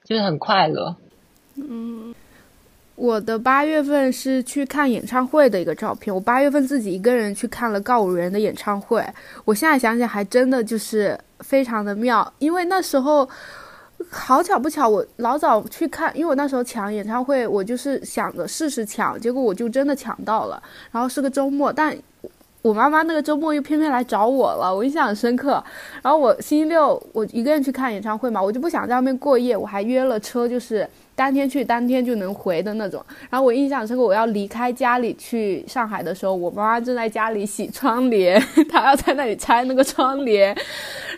[0.04, 0.96] 就是很快乐。
[1.56, 2.16] 嗯
[2.96, 6.14] 我的八月份是去看演唱会的一个照片。
[6.14, 9.02] 我八月份自己一个人去看了告五人的演唱会，
[9.46, 13.26] 我现在想想还真的就是非常的妙，因为那时候
[14.10, 21.98] 好巧不巧，我老早去看，因为我那时候抢演唱会，我就是想着试试抢，结果我就真的抢到了，然后是个周末，但。
[22.62, 25.64] 我妈妈那个周末又偏偏来找我了，我印象很深刻。
[26.02, 30.86] 然后我星期六我一个人去看演唱会嘛，我就不想在外面过夜，我还约了车，就是
[31.20, 33.04] 当天去当天就能回的那种。
[33.30, 40.56] 然后我印象深刻，我要离开家里去上海的时候，我妈妈正在家里洗窗帘， 她要在那里拆那个窗帘。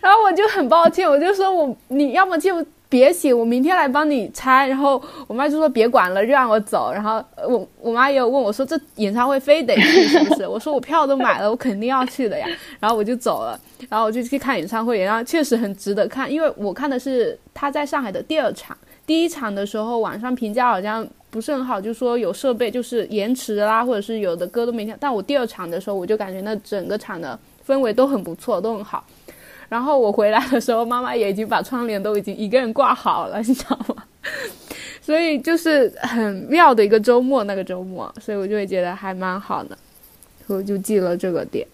[0.02, 4.68] 然后我就很抱歉，我就说我你要么就别洗，我明天来帮你拆。
[4.68, 6.92] 然后我妈就说别管了，让我走。
[6.92, 10.48] 然后我我妈也有问我说这演唱会非得去是不是？
[10.48, 12.48] 我说我票都买了，我肯定要去的呀。
[12.80, 18.76] 然后我就走了，然后我就去看演唱会，然后确实很值得看，因为我看的是他在上海的第二场，
[19.12, 24.96] 第一场的时候网上评价好像不是很好，就说有设备就是延迟啦，或者是有的歌都没听。
[25.02, 29.06] 但我第二场的时候，我就感觉那整个场的氛围都很不错，都很好。
[29.68, 34.02] 然后我回来的时候，妈妈也已经把窗帘都已经一个人挂好了，你知道吗？
[35.02, 39.78] 所以就是很妙的一个周末，那个周末，所以我就会觉得还蛮好的，
[40.48, 41.68] 我就记了这个点。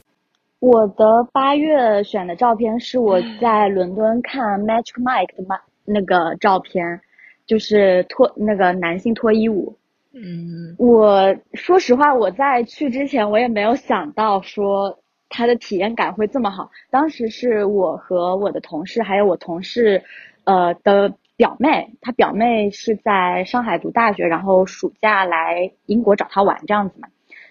[0.59, 6.99] 我的八月选的照片是我在伦敦看 Magic Mike 的嘛那个照片，
[7.47, 9.75] 就是脱那个男性脱衣舞。
[10.13, 16.69] 嗯，我说实话，我在去之前我也没有想到说它的体验感会这么好。
[16.89, 20.03] 当时是我和我的同事，还有我同事，
[20.43, 27.07] 呃的表妹，她表妹是在上海读大学，然后暑假来英国找她玩这样子嘛，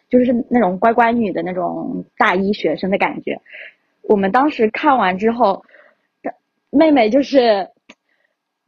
[0.09, 3.41] 就是那种乖乖女的那种大一学生的感觉。
[4.03, 5.65] 我们当时看完之后，
[6.71, 7.69] 妹妹就是，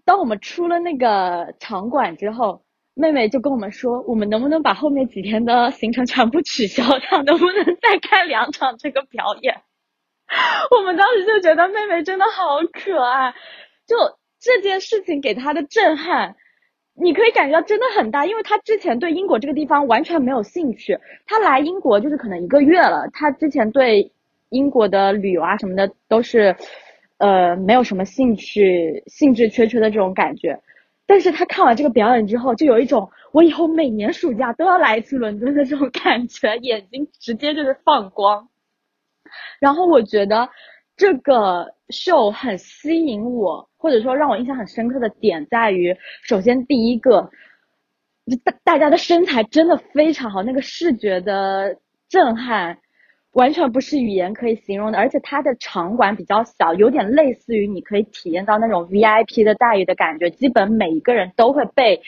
[0.09, 2.63] 当我们出了那个场馆之后。
[3.01, 7.23] 妹妹就跟我们说，我们能不能把后面几天的行程全部取消掉？
[7.23, 9.55] 能不能再看两场这个表演？
[10.77, 13.33] 我们当时就觉得妹妹真的好可爱，
[13.87, 13.95] 就
[14.41, 16.35] 这件事情给她的震撼，
[17.01, 24.11] 你可以感觉到真的很大，因为她之前对英国这个地方完全没有兴趣，她来英国就是可能一个月了，她之前对
[24.49, 26.57] 英国的旅游啊什么的都是，
[27.19, 30.59] 呃，没有什么兴趣，兴致缺缺的这种感觉。
[31.07, 38.49] 但是他看完这个表演之后，就有一种我以后每年暑假都要来一次伦敦的这种感觉，眼睛直接就是放光。
[39.59, 40.49] 然后我觉得
[40.97, 47.31] 这个秀很吸引我，或者说让我印象很深刻的点在于，首先第一个，
[48.45, 51.75] 大大家的身材真的非常好，那个视觉的
[52.09, 52.79] 震撼。
[53.39, 60.29] 完全不是语言可以形容的，而且它的场馆比较小，有点类似于你可以体验到那种 VIP 的待遇的感觉。
[60.31, 62.03] 基本每一个人都会被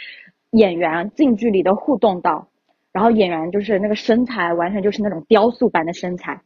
[0.50, 2.48] 演员近距离的互动到，
[2.92, 6.40] 然后演员就是那个身材完全就是那种雕塑般的身材。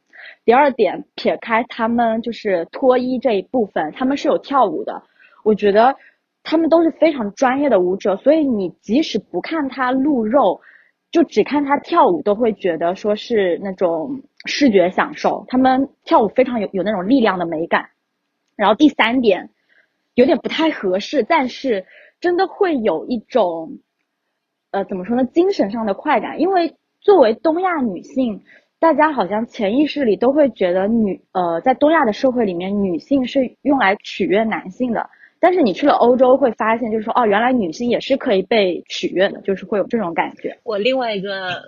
[0.45, 5.03] 第二点，撇开他们就是脱衣这一部分，他们是有跳舞的，
[5.45, 5.97] 我觉得
[6.43, 10.61] 他们都是非常专业的舞者，所以你即使不看他露肉。
[11.11, 15.45] 就只看他跳舞，都会觉得说是那种视觉享受。
[15.49, 17.91] 他们跳舞非常有有那种力量的美感。
[18.57, 19.51] 然后第三点，
[20.15, 21.87] 有点不太合适，但是
[22.21, 23.79] 真的会有一种，
[24.71, 26.41] 呃，怎么说呢，精神上的快感。
[26.41, 28.43] 因为作为东亚女性，
[28.79, 35.11] 大家好像潜意识里都会觉得女，呃，在东亚的社会里面，女性是用来取悦男性的。
[35.41, 40.57] 但是你去了欧洲，会发现就是说，哦，原来女性也是可以被取悦的，就是会有这种感觉。
[40.63, 41.61] 我另外一个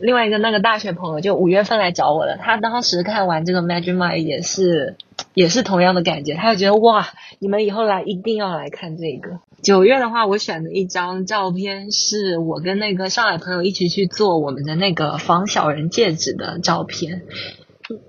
[0.00, 4.96] 另外一个那个大学朋友，就五月份来找我的，他当时看完这个 Magic Mike 也是
[5.34, 7.08] 也是同样的感觉，他就觉得哇，
[7.38, 9.40] 你们以后来一定要来看这个。
[9.62, 17.22] 九月的话，我选的一张照片是我跟那个上海朋友一起去做我们的那个仿小人戒指的照片。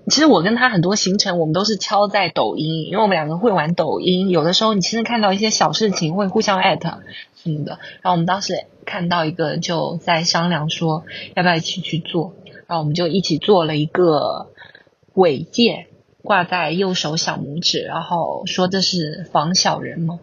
[0.08, 4.30] 其实我跟他很多行程，我们都是敲在抖音，因为我们两个会玩抖音。
[4.30, 7.00] 有的时候你其实看到一些小事情，会互相艾特
[7.46, 7.78] 什么的。
[8.02, 12.34] 然后我们当时看到一个，就在商量说要不要一起去做。
[12.66, 14.48] 然后我们就一起做了一个
[15.14, 15.86] 尾戒，
[16.22, 20.18] 挂在右手小拇指，然后说这是防小人嘛。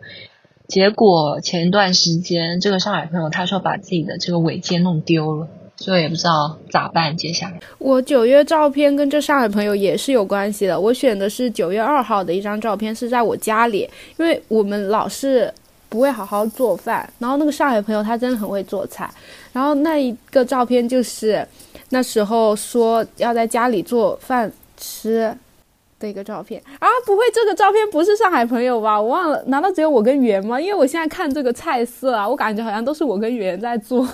[0.67, 5.47] 结果前段时间，这个上海朋友他说把自己的这个尾戒弄丢了。
[5.75, 7.17] 所以也不知道咋办。
[7.17, 10.79] 接下来，我九月照片跟这上海朋友也是有关系的。
[10.79, 15.51] 我选的是九月二号的一张照片，是在我家里，因为我们老是
[15.93, 17.07] 不会好好做饭。
[17.19, 19.07] 然后那个上海朋友他真的很会做菜。
[19.51, 21.47] 然后那一个照片就是
[21.89, 25.31] 那时候说要在家里做饭吃
[25.99, 26.87] 的一个照片啊！
[27.05, 28.99] 不会，这个照片不是上海朋友吧？
[28.99, 30.59] 我忘了，难道只有我跟圆吗？
[30.59, 34.07] 因为我现在看这个菜色啊，我感觉好像都是我跟圆在做。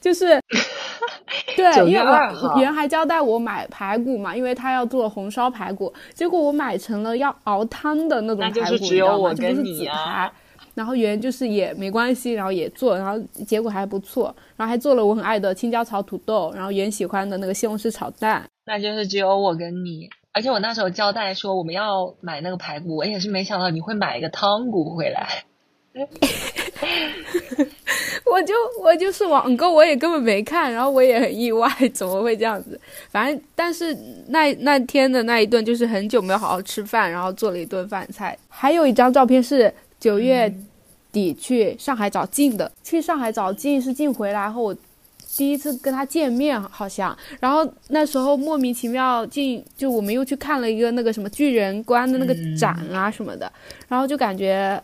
[0.00, 0.40] 就是，
[1.56, 9.34] 对，因为我原还交代我买排骨嘛，因为他要做红烧排骨，结果我买成了要熬汤的那种排骨，你知道吗？
[9.34, 10.30] 就不是紫排。
[10.72, 18.42] 然后原就是也没关系，然后也做，然后结果还不错，然后还做了我很爱的青椒炒土豆，然后原喜欢的那个西红柿炒蛋。
[18.64, 25.44] 那就是只有我跟你，而且我那时候交代说我们要买那个排骨，我也是没想到你会买一个汤骨回来。
[28.24, 32.80] 我就我就是网购，我也根本没看，然后我也很意外，怎么会这样子？
[33.10, 33.96] 反正但是
[34.28, 38.38] 那那天的那一顿就是很久没有好好吃饭，然后做了一顿饭菜。
[38.48, 40.52] 还有一张照片是九月
[41.10, 44.76] 底去上海找静的，去上海找静是静回来后我
[45.36, 47.16] 第一次跟他见面，好像。
[47.40, 53.52] 然后那时候莫名其妙静就我们又去看了一个那个什么巨人观的那个展啊什么的，
[53.88, 54.80] 然后就感觉。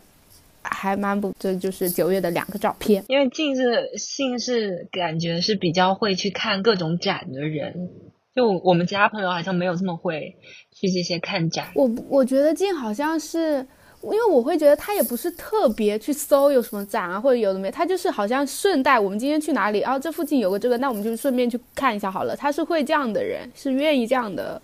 [0.70, 3.04] 还蛮不，这就是九月的两个照片。
[3.08, 7.90] 因为静是信是感觉是比较会去看各种展的人，
[8.34, 10.36] 就我们其他朋友好像没有这么会
[10.72, 11.66] 去这些看展。
[11.74, 13.66] 我我觉得静好像是，
[14.02, 22.36] 因为我会觉得他也不是特别去搜有什么展啊，或者有的没，他就是好像顺带我们今天去哪里，然后这附近有个这个，那我们就顺便去看一下好了。
[22.36, 24.60] 他是会这样的人，是愿意这样的，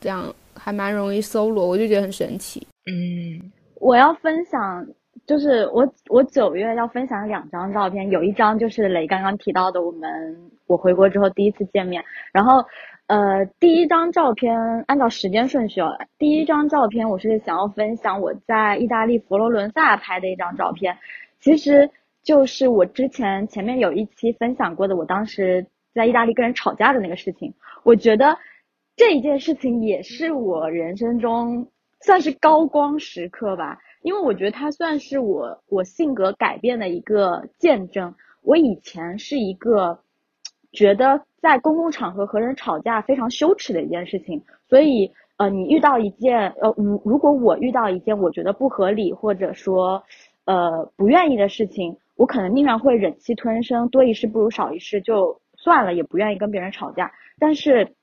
[0.00, 2.66] 这样还蛮容易搜罗，我就觉得很神奇。
[2.86, 4.86] 嗯，我要分享。
[5.26, 12.04] 就是我，我九月要分享两张照片，有一张就是雷刚刚提到的，我们我回国之后第一次见面。
[12.32, 12.64] 然后，
[13.06, 20.98] 呃，第一张照片按照时间顺序哦，第一张照片我是想要分享我在意大利佛罗伦萨拍的一张照片，
[21.40, 21.90] 其实
[22.22, 27.54] 就是我之前前面有一期分享过的，我当时在意大利跟人吵架的那个事情。
[27.82, 28.36] 我觉得
[28.94, 31.68] 这一件事情也是我人生中
[32.00, 33.78] 算是高光时刻吧。
[34.04, 38.14] 因为我觉得它算是我我性格改变的一个见证。
[38.42, 39.98] 我以前是一个
[40.72, 50.04] 觉得在公共场合和人吵架非常羞耻的一件事情，所以呃，你遇到一件呃，如如果我遇到一件我觉得不合理或者说
[50.44, 57.10] 呃不愿意的事情，我可能宁愿会忍气吞声，多一事不如少一事，就算了，也不愿意跟别人吵架。
[57.38, 57.94] 但是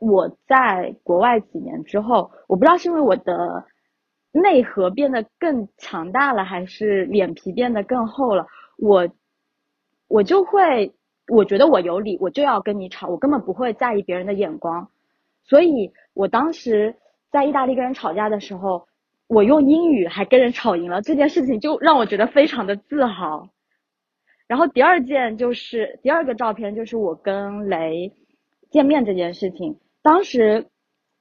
[0.00, 3.64] 我在国外几年之后，我不知道是因为我的。
[4.32, 8.46] 内核变得更强大了，还是脸皮变得更厚了？
[8.78, 9.08] 我，
[10.06, 10.94] 我就会，
[11.26, 14.88] 我觉得我有理，我就要跟你吵，我根本不会在意别人的眼光。
[15.42, 16.94] 所以我当时
[17.32, 18.86] 在意大利跟人吵架的时候，
[19.26, 23.48] 我用英语还跟人吵赢了，这件事情就让我觉得非常的自豪。
[24.46, 28.12] 然后第二件就是第二个照片，就是我跟雷
[28.70, 30.66] 见面这件事情，当时。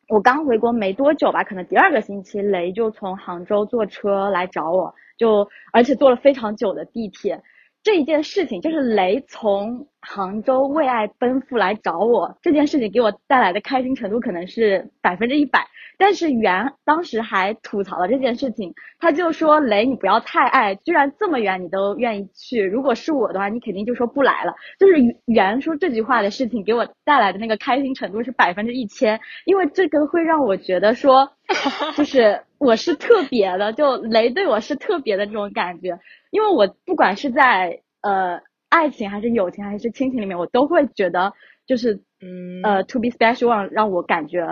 [0.10, 7.40] 我刚回国没多久吧，可能第二个星期，雷就从杭州坐车来找我，就而且坐了非常久的地铁。
[7.84, 15.68] 这一件事情就是雷从杭州为爱奔赴来找我，这件事情给我带来的开心程度可能是百分之一百。
[15.98, 24.54] 但是袁当时还吐槽了这件事情，他就说雷你不要太爱，居然这么远你都愿意去，如果是我的话，你肯定就说不来了。
[24.80, 24.94] 就是
[25.26, 31.34] 袁说这句话的事情给我带来的那个开心程度是百分之一千，因为这个会让我觉得说，
[31.98, 36.00] 就是我是特别的，就雷对我是特别的这种感觉，
[36.32, 38.40] 因为我不管是在呃
[38.70, 41.34] 爱情还是友情还是亲情里面，我都会觉得
[41.66, 44.46] 就是嗯呃 to be special one 让我感觉。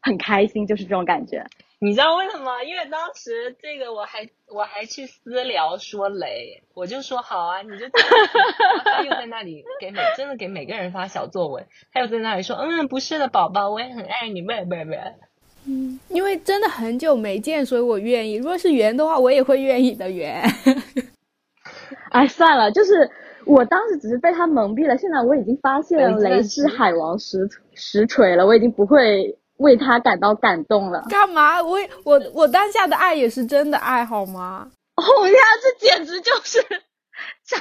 [0.00, 1.44] 很开心，就是这种感觉。
[1.80, 2.62] 你知道为什么？
[2.62, 7.86] 因为当时这个我还我还去私聊说雷，我就说好啊，你就
[8.84, 14.94] 他又在那里给每真的给每个人发小作文，他又在那里说嗯不是的宝宝，我也很爱你，不不不。
[15.66, 18.36] 嗯，因为真的很久没见，所以我愿意。
[18.36, 20.40] 如果是圆的话，我也会愿意的圆。
[22.10, 23.10] 哎，算了，就是
[23.48, 29.36] 我当时只是被他蒙蔽了，现在我已经发现了雷是海王实实锤了，我已经不会。
[29.58, 31.60] 为他感到感动了，干嘛？
[31.60, 34.70] 我我我当下的爱也是真的爱好吗？
[34.94, 36.60] 哦呀，这简直就是
[37.44, 37.56] 渣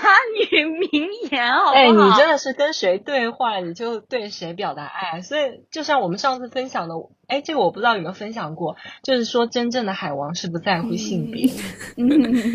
[0.51, 1.73] 女名言，好不好？
[1.73, 5.21] 哎，你真的是跟谁对话，你就对谁表达爱。
[5.21, 6.95] 所以，就像我们上次分享的，
[7.27, 11.49] 哎，这个我不知道有没有分享过，就是说真正的海王是不在乎性别。
[11.97, 12.07] 嗯，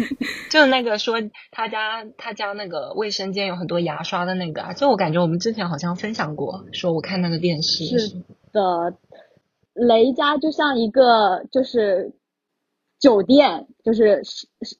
[0.51, 1.17] 就那个说
[1.51, 8.17] 他家他家那个卫生间有很多牙刷的那个，就我感觉我们之前好像分享过，说我看那个电视是
[8.53, 8.95] 的。
[9.75, 12.13] 雷家就像一个就是
[13.03, 14.23] 酒店，就是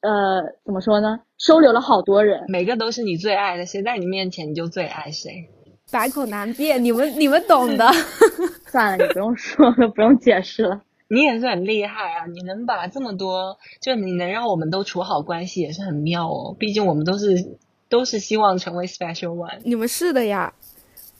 [0.01, 1.19] 呃怎么说呢？
[1.37, 5.49] 收留了好多人，每个都是你最爱的，谁在你面前你就最爱谁，
[5.91, 6.81] 百口难辩。
[6.81, 7.91] 你们你们懂的。
[8.71, 10.81] 算了，你不用说了，不用解释了。
[11.09, 12.25] 你也是很厉害啊！
[12.25, 16.55] 你能把这么多，就你能让我们都处好关系，也是很妙哦。
[16.57, 17.57] 毕竟我们都是
[17.89, 19.59] 都是希望成为 special one。
[19.65, 20.53] 你们是的呀。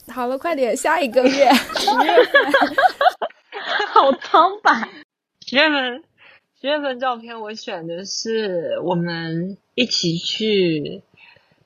[0.08, 2.42] 好了，快点，下一个月十月份。
[3.92, 4.88] 好苍白。
[5.46, 6.04] 十月份，
[6.64, 11.02] 十月份照片我选的是我们一起去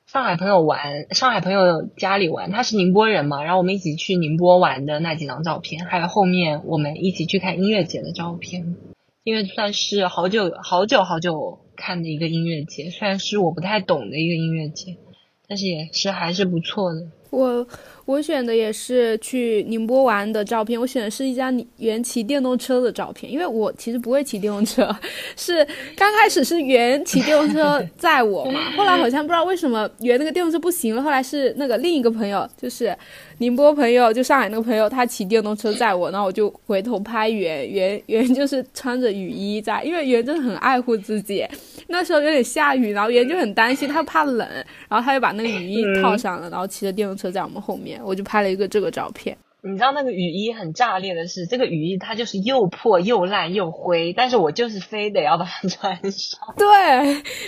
[0.06, 8.74] 上海朋友玩，上海朋友家里玩，他是宁波人嘛，然后我们一起去宁波玩的那几张照片，还有后面我们一起去看音乐节的照片，
[9.22, 14.96] 因为算是好久好久好久看的一个音乐节，虽然是我不太懂的一个音乐节，
[15.46, 17.06] 但是也是还是不错的。
[17.30, 17.68] 我。
[18.08, 24.88] 我选的也是去宁波玩的照片，我选的是一张原骑电动车的照片，因为我其实不会骑电动车，
[25.36, 25.62] 是
[25.94, 32.96] 刚开始是原骑电动车 载我嘛，后来好像不知道为什么原那个电动车不行了，后来是那个另一个朋友，就是
[33.36, 41.46] 宁波朋友，就上海那个朋友，他骑电动车载我，然后我就回头拍圆圆圆就是穿着雨衣在，因为圆真的很爱护自己，
[41.88, 44.48] 那时候有点下雨，然后圆就很担心，他怕冷，
[44.88, 47.97] 然后他就把那个雨衣套上了，然后骑着电动车在我们后面。
[48.04, 49.36] 我就拍了一个这个照片。
[49.60, 56.40] 你知道那个雨衣很炸裂的是，这个雨衣它就是又破又烂又灰，但是我就是非得要把它穿上。
[56.56, 56.66] 对，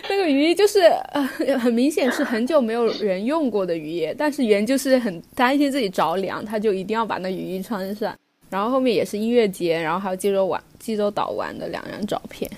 [0.09, 0.81] 那个雨衣就是
[1.13, 1.23] 呃，
[1.59, 8.13] 很明显是很久没有人用过的雨衣，但是原就是很担心自己着凉，他就一定要把那雨衣穿上。
[8.51, 12.51] 然后后面也是音乐节，然后还有济州玩济州岛玩的两张照片。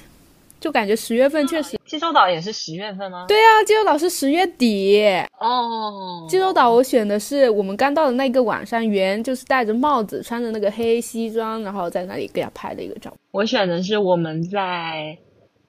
[0.63, 3.25] 就感觉十月份确实，济州岛也是十月份吗？
[3.27, 5.03] 对啊，济州岛是十月底
[5.41, 6.25] 哦。
[6.29, 13.13] 济州岛我选的是我们刚到的那个晚上，圆就是戴着帽子，穿着那个黑西装，然后在那里给他拍的一个照。
[13.33, 15.19] 我选的是我们在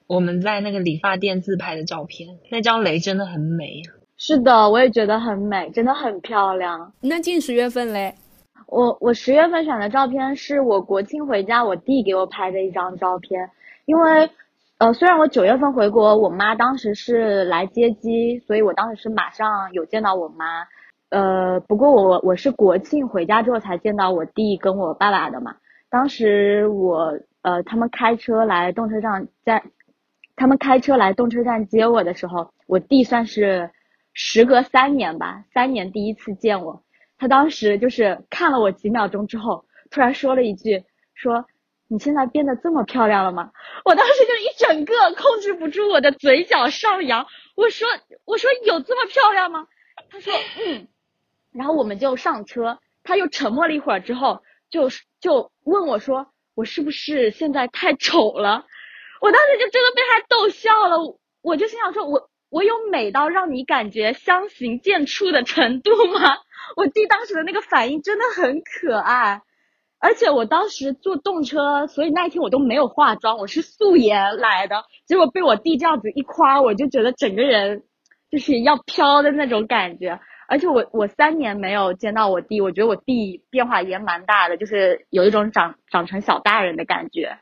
[0.06, 3.90] 我们在那个理发店自拍的照片，那张雷真的很美呀。
[4.16, 6.92] 是的，我也觉得很美，真的很漂亮。
[7.00, 8.14] 那近十月份嘞？
[8.68, 13.50] 我我十月份选的照片是我国庆回家，我弟给我拍的一张照片，
[13.86, 14.30] 因为。
[14.84, 20.66] 呃，虽然我九月份回国，我妈当时是来接机，所以我当时是马上有见到我妈。
[21.08, 25.56] 呃，不过我我是国庆回家之后才见到我弟跟我爸爸的嘛。
[25.88, 29.62] 当时我呃，他们开车来动车站，在
[30.36, 33.70] 他们开车来动车站接我的时候，我弟算是
[34.12, 36.82] 时隔三年吧，三年第一次见我。
[37.16, 41.46] 他当时就是看了我几秒钟之后，突然说了一句，说。
[41.94, 43.52] 你现在变得这么漂亮了吗？
[43.84, 47.24] 我当时就一整个控制不住我的嘴角上扬。
[47.54, 47.86] 我说，
[48.24, 49.68] 我说有这么漂亮吗？
[50.10, 50.34] 他说，
[50.66, 50.88] 嗯。
[51.52, 54.88] 然后我们就上车，他又沉默了一会儿之后，就
[55.20, 56.26] 就问我说，
[56.56, 58.66] 我是不是现在太丑了？
[59.20, 60.96] 我当时就真的被他逗笑了。
[61.42, 66.38] 我就心想说，我我有美到让你感觉相形见绌的程度吗？
[66.74, 69.42] 我弟当时的那个反应真的很可爱。
[70.04, 74.84] 而且我当时坐动车，所以那一天我都没有化妆，我是素颜来的。
[75.06, 77.84] 结果被我弟这样子一夸，我就觉得整个人
[78.30, 80.20] 就是要飘的那种感觉。
[80.46, 87.38] 而且我我三年没有见到我弟，我觉得我弟变化也蛮大的，就是有一种长长成小大人的感觉。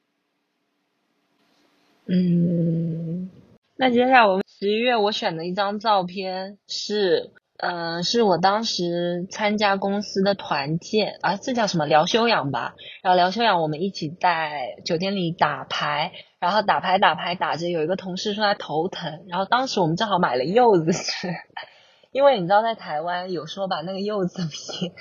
[2.06, 3.28] 嗯，
[3.74, 7.32] 那接下来我们十一月我选的一张照片是。
[7.58, 12.74] 嗯，是我当时参加公司的团建啊，这叫什么疗休养吧？
[13.02, 21.32] 然后疗休养，我们一起在酒店里打牌，然后打牌打牌打着，有一个同事说他头疼，然后当时我们正好买了柚子吃，
[22.10, 24.92] 因为你知道在台湾有说把那个柚子皮。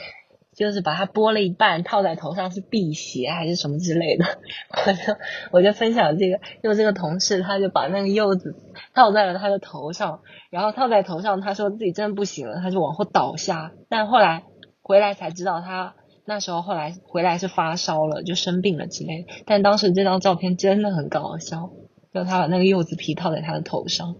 [0.61, 4.25] 就是把它剥了一半套在头上是辟邪还是什么之类的，
[4.69, 4.99] 我 就
[5.53, 8.55] 我就分享这个，用这个同事他就把那个柚子
[8.93, 14.43] 套在了他的头上，然后套在头上，他说自己真的不行了，他就往后倒下，但后来
[14.83, 15.95] 回来才知道他
[16.25, 21.71] 那时候后来回来是发烧了，就生病了之类，但当时这张照片真的很搞笑，
[22.13, 24.15] 就他把那个柚子皮套在他的头上，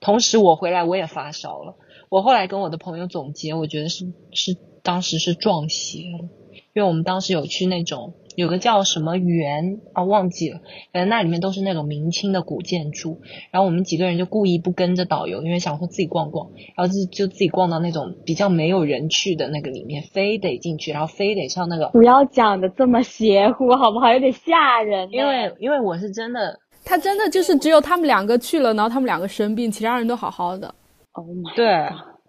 [0.00, 1.74] 同时我回来我也发烧了。
[2.14, 6.28] 我后来跟我的朋友总结，我觉得是是当时是撞邪了，
[6.72, 10.60] 因为我们当时有去那种有个叫什么园啊忘记了，
[10.92, 24.12] 反正那里面都是那种明清的古建筑，然后我们几个人就故意不跟着导游，因为想说自己逛逛，然后就就自己逛到那种比较没有人去的那个里面，非得进去，然后非得上那个，不要讲的这么邪乎好不好？
[24.12, 25.08] 有点吓人。
[25.10, 30.72] 因为因为我是真的，他真的就是只有他们两个去了，然后他们两个生病，其他人都好好的。
[31.14, 31.66] Oh my，对，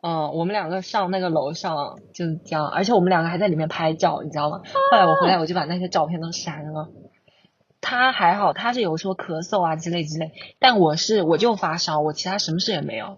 [0.01, 4.61] 嗯，我们两个上那个楼上就是这样，而且我们两个还在里面拍照，你知道吗？
[4.91, 6.89] 后来我回来我就把那些照片都删了。
[7.81, 13.17] 他还好，他是有说咳嗽啊之类之类，但我是我就发烧，我其他什么事也没有，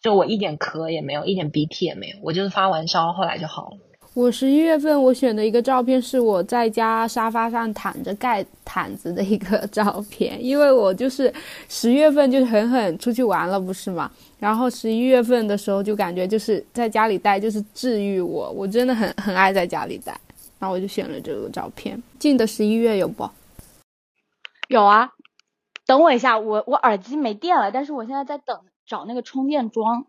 [0.00, 3.78] 就我一点咳也没有，一点鼻涕也没有，我就是发完烧，后来就好了。
[4.14, 11.32] 我十一月份我选的一个照片是我在家沙发上躺着盖毯子的一个照片，因为我就是
[11.66, 14.10] 十月份就狠狠出去玩了，不是吗？
[14.38, 20.12] 然后十一月份的时候就感觉就是在家里待就是治愈我，我真的很很爱在家里待，
[20.58, 22.00] 然后我就选了这个照片。
[22.18, 23.26] 近的十一月有不？
[24.68, 25.10] 有啊，
[25.86, 30.04] 等我一下，我我耳机没电了，但是我现在在等找那个充电桩，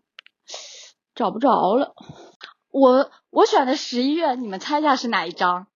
[1.14, 1.94] 找不着了。
[2.70, 5.66] 我我选的十一月，你们猜一下是哪一张？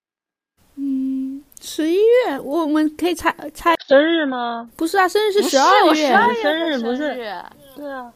[0.76, 4.70] 嗯，十一月我们可以猜猜生日吗？
[4.76, 7.14] 不是啊，生日是十二月，是我12月生日的不是日
[7.74, 8.12] 对啊，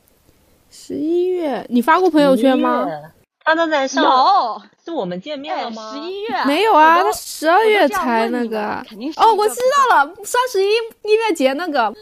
[0.71, 3.03] 十一月，你发过朋友圈吗？11月？
[3.45, 5.91] 他都在上，有，是我们见面哎，了吗？
[5.93, 8.81] 十一月没有啊，他十二月才那个。
[8.89, 9.57] 肯定是哦，我知
[9.91, 10.69] 道了，双十一
[11.03, 11.93] 音乐节那个。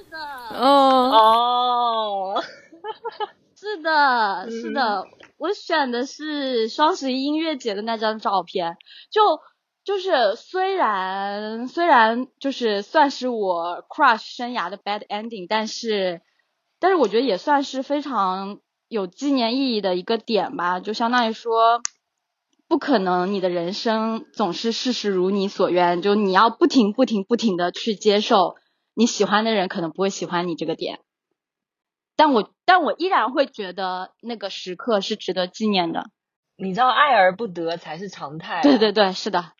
[0.50, 2.44] 哦，哦，
[3.60, 5.04] 是的，是的，
[5.36, 8.78] 我选的是双十一音乐节的那张照片，
[9.10, 9.20] 就
[9.84, 16.22] 就是虽然虽然就是算是我 crush 生涯的 bad ending，但是
[16.78, 21.82] 但是我觉得也算是非常有纪念意义的一个点吧，就相当于说。
[22.66, 28.54] 不可能，你的人生总是事事如你所愿，就你要不停不停不停的去接受
[28.94, 31.00] 你喜欢的人可能不会喜欢你这个点，
[32.20, 36.10] 但我但我依然会觉得那个时刻是值得纪念的。
[36.58, 38.62] 你知道爱而不得才是常态、啊。
[38.62, 39.52] 对对对，是的，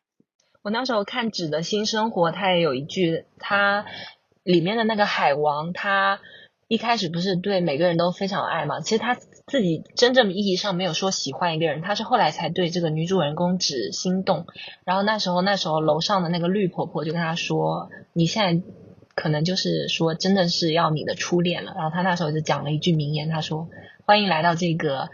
[0.61, 3.85] 我那时候看《纸的新生活》，它也有一句，它
[4.43, 6.19] 里面的那个海王，他
[6.67, 8.79] 一开始不是对每个人都非常爱嘛？
[8.81, 14.45] 其实他自己真正意义上没有说喜欢一个人，他是后来才对这个女主人公纸心动。
[14.85, 18.63] 然后那时候，那时候楼上的那个绿婆婆就跟他说：“你现在
[19.15, 23.69] 可能就是说真的是要你的初恋了。”然后他那时候就讲了一句名言，他说
[24.05, 25.09] ：“欢迎来到这个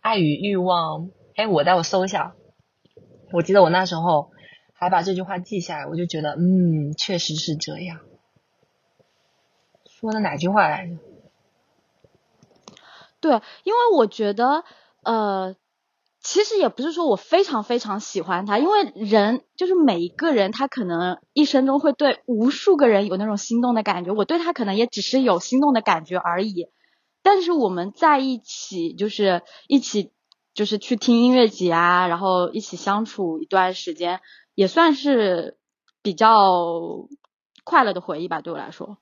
[0.00, 2.34] 爱与欲望。”哎，我待会搜一下。
[3.32, 4.30] 我记得我那时候
[4.72, 8.00] 还把这句话记下来，我就觉得，嗯，确实是这样。
[9.88, 10.96] 说的哪句话来着？
[13.20, 13.32] 对，
[13.64, 14.64] 因为我觉得，
[15.02, 15.54] 呃，
[16.22, 26.66] 其实也不是说我非常非常喜欢他，因为人就是每一个人，他可能一生中会对无数个人有那种心动的感觉，我对他可能也只是有心动的感觉而已。
[27.22, 30.12] 但是我们在一起，就是一起，
[30.52, 34.20] 就是去听音乐节啊，然后一起相处一段时间，
[34.54, 35.58] 也算是
[36.02, 37.08] 比较
[37.64, 38.98] 快乐的回忆吧，对我来说。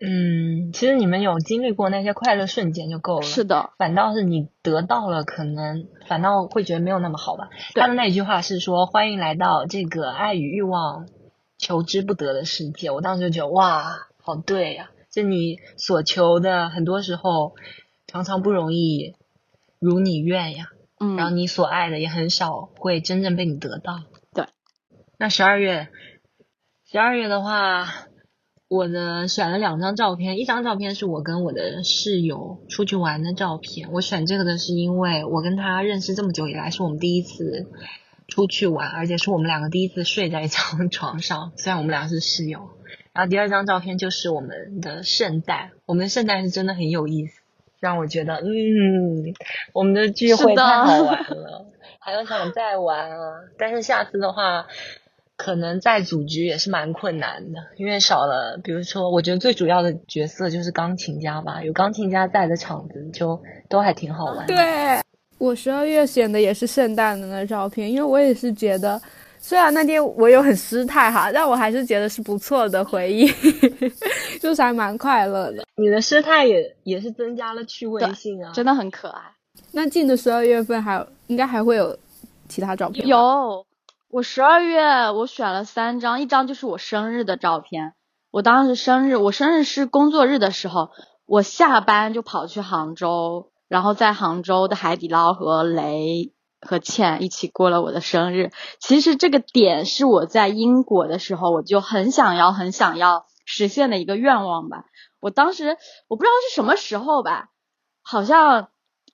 [0.00, 3.22] 嗯，其实你们有经历过那些快乐瞬间就够了。
[3.22, 7.48] 是的，反倒是你得到了，可能反倒会觉得没有那么好吧。
[7.74, 11.08] 他的那句话是说：“欢迎来到这个爱与欲望
[11.58, 17.56] 求之不得的世界。”我当时就觉得哇，好对呀、就你所求的，很多时候
[18.06, 19.16] 常常不容易
[19.80, 20.66] 如你愿呀。
[21.00, 24.00] 嗯，然后你所爱的也很少会真正被你得到。
[24.32, 24.46] 对，
[25.16, 25.88] 那十二月，
[26.90, 27.86] 十二月的话，
[28.68, 33.90] 我的选了两张照片，一张照片是我跟我的室友出去玩的照片。
[33.92, 37.66] 我选这个的是因为我跟他认识这么久以来，是我们第一次
[38.26, 42.68] 出去玩，而且是我们两个第一次睡在一张 床上，虽然我们俩是室友。
[43.14, 47.40] 然后第二张照片就是我们的圣诞，我们的圣诞是真的很有意思，
[47.80, 49.32] 让我觉得，嗯，
[49.72, 51.66] 我们的聚会太好玩了，
[51.98, 53.16] 还有想再玩啊。
[53.58, 54.66] 但是下次的话，
[55.38, 64.54] 可能在组局也是蛮困难的，因为少了，比如说，我觉得最主要的角色就是钢琴家吧，有钢琴家在的场子就都还挺好玩的。
[64.54, 65.00] 对，
[65.38, 69.00] 我十二月选的也是圣诞的那照片，因为我也是觉得，
[69.38, 73.30] 虽然那天我有很失态哈，但我还是觉得是不错的回忆，
[74.42, 75.64] 就是还蛮快乐的。
[75.76, 79.22] 你的失态也也是增加了趣味性啊，真的很可爱。
[79.70, 81.96] 那近的十二月份还应该还会有
[82.48, 83.06] 其他照片？
[83.06, 83.64] 有，
[84.10, 87.92] 我十二月我选了三张，一张就是我生日的照片。
[88.30, 90.88] 我当时生日，我生日是工作日的时候，
[91.26, 93.52] 我下班就跑去杭州。
[93.68, 98.50] 然后在杭州的海底捞和雷和倩一起过了我的生日。
[98.80, 104.84] 其实这个点是我在英国的时候我就很想要、很想要实现的一个愿望吧。
[105.20, 105.76] 我当时
[106.08, 107.50] 我不知道是什么时候吧，
[108.02, 108.70] 好像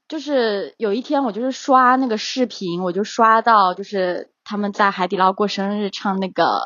[0.09, 6.61] 就是有一天我就是刷那个视频，我就刷到就是他们在海底捞过生日唱那个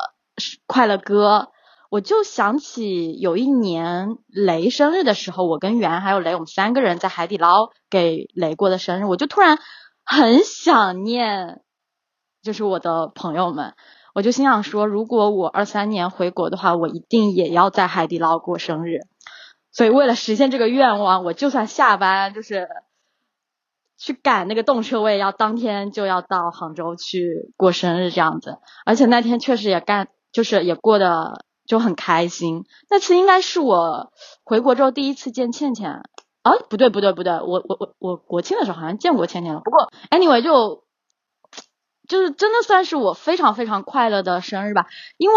[0.67, 1.49] 快乐歌。
[1.89, 9.57] 我就想起有一年雷生日的时候，我跟袁还有雷，我们三个人在海底捞给雷过的生日，我就突然
[10.05, 11.61] 很想念，
[12.43, 13.73] 就是我的朋友们，
[14.13, 18.99] 我就心想说，如果我二三年回国的话，我一定也要在海底捞过生日。
[19.71, 22.67] 所以为了实现这个愿望，我就算下班就是
[23.99, 28.57] 去赶那个动车，我也要当天就要到杭州去过生日这样子。
[28.85, 31.45] 而且那天确实也干，就是也过得。
[31.69, 34.11] 就很开心，那次应该是我
[34.43, 36.01] 回国之后第一次见倩倩，
[36.41, 40.83] 啊，不对不对不对，我我我我国庆的时候好像见过倩倩了，不过 anyway 就
[42.07, 44.87] 就是真的算是我非常非常快乐的生日吧，
[45.17, 45.35] 因为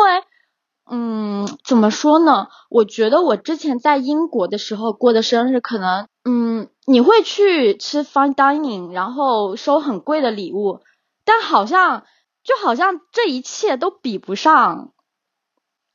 [0.90, 10.80] 嗯怎么说呢，我觉得我之前在英国的时候过的生日，可能嗯你会去吃 fine dining，然后收很贵的礼物，
[11.24, 12.04] 但好像
[12.42, 14.92] 就好像这一切都比不上。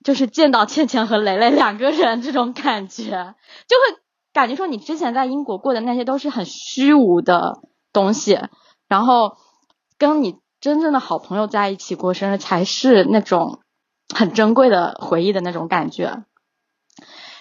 [0.04, 3.36] 就是见到倩倩和蕾蕾两个人这种感觉，
[3.68, 4.00] 就会
[4.32, 7.60] 感觉说你之前在英国过的那些都是很虚无的
[7.92, 8.40] 东西，
[8.88, 9.36] 然后
[9.98, 13.60] 跟你真正的好朋友在一起过生日才是那种
[14.14, 16.24] 很珍贵的回忆的那种感觉。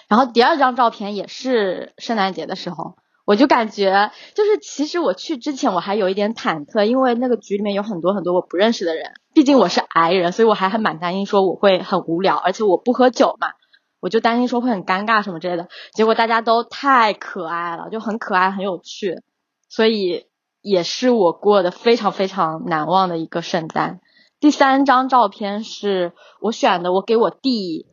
[0.07, 2.95] 然后第二张照片也是圣诞节的时候。
[3.25, 13.49] 我就感觉，就是其实我去之前我还有一点忐忑，因为那个局里面有很多很多我不认识的人，毕竟我是矮人，所以我还还蛮担心说我会很无聊，而且我不喝酒嘛，
[13.99, 15.67] 我就担心说会很尴尬什么之类的。
[15.91, 19.21] 结果大家都太可爱了，就很可爱很有趣，
[19.67, 20.27] 所以
[20.61, 23.99] 也是我过的非常非常难忘的一个圣诞。
[24.39, 27.87] 第三张照片是我选的，我给我弟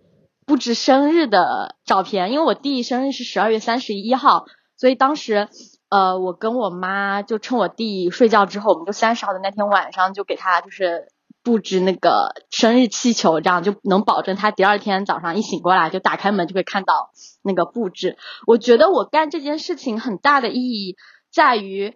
[0.47, 4.45] 布置生日的照片，因为我弟生日是十二月三十一号。
[4.77, 5.49] 所以当时，
[5.89, 11.09] 呃，我跟我妈就趁我弟睡觉之后，我们就三十号的那天晚上就给他就是
[11.43, 17.11] 布置那个生日气球，这样就能保证他第二天早上一醒过来就打开门就会看到
[17.43, 18.19] 那个布置。
[18.47, 20.97] 我觉得我干这件事情很大的意义
[21.33, 21.95] 在于，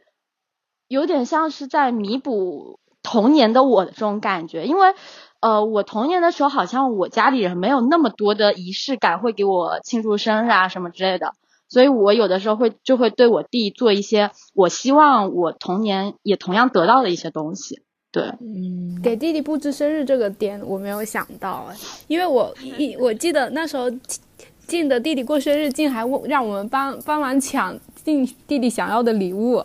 [0.87, 2.79] 有点像是在弥补
[3.11, 4.93] 童年的我的这种感觉，因为
[5.41, 11.33] 呃，我童年的时候好像我家里人没有那么多的仪式感，会给我庆祝生日啊什么之类的。
[11.71, 17.81] 所以我有的时候会就会对我弟做一些我希望我童年也同样得到的一些东西，
[18.13, 21.77] 对，嗯，给弟弟布置生日这个点我没有想到哎，
[22.09, 23.91] 因为我一 我记得那时候
[24.67, 29.63] 静的弟弟过生日，静还问让我们帮帮忙抢静弟弟想要的礼物，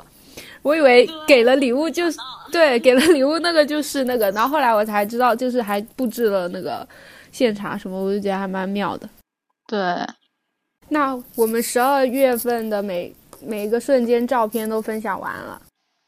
[0.63, 2.17] 我以为给了礼物就是
[2.51, 6.87] 对给了礼物那个就是那个，然后后来我才知道就是还布置了那个
[7.31, 9.07] 现场什么，我就觉得还蛮妙的，
[9.67, 9.79] 对。
[10.89, 15.61] 那我们十二月份的每每一个瞬间照片都分享完了。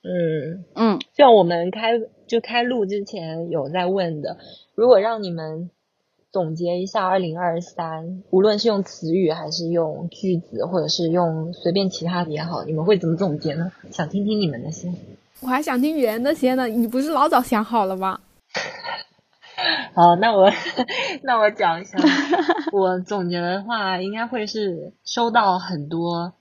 [0.03, 4.37] 嗯嗯，像我们开就开录之前有在问的，
[4.75, 5.71] 如果让你们
[6.35, 13.71] 总结一下二零二三，无论是用词语还是用句子，或者是用随便其他的也好，你们会怎么总结呢？
[13.89, 14.93] 想听听你们的先。
[15.39, 18.19] 我还想听圆的先呢，你不是老早想好了吗？
[19.95, 20.51] 好，那我
[21.23, 21.97] 那我讲一下，
[22.73, 26.33] 我总结的话，应该会是收到很多，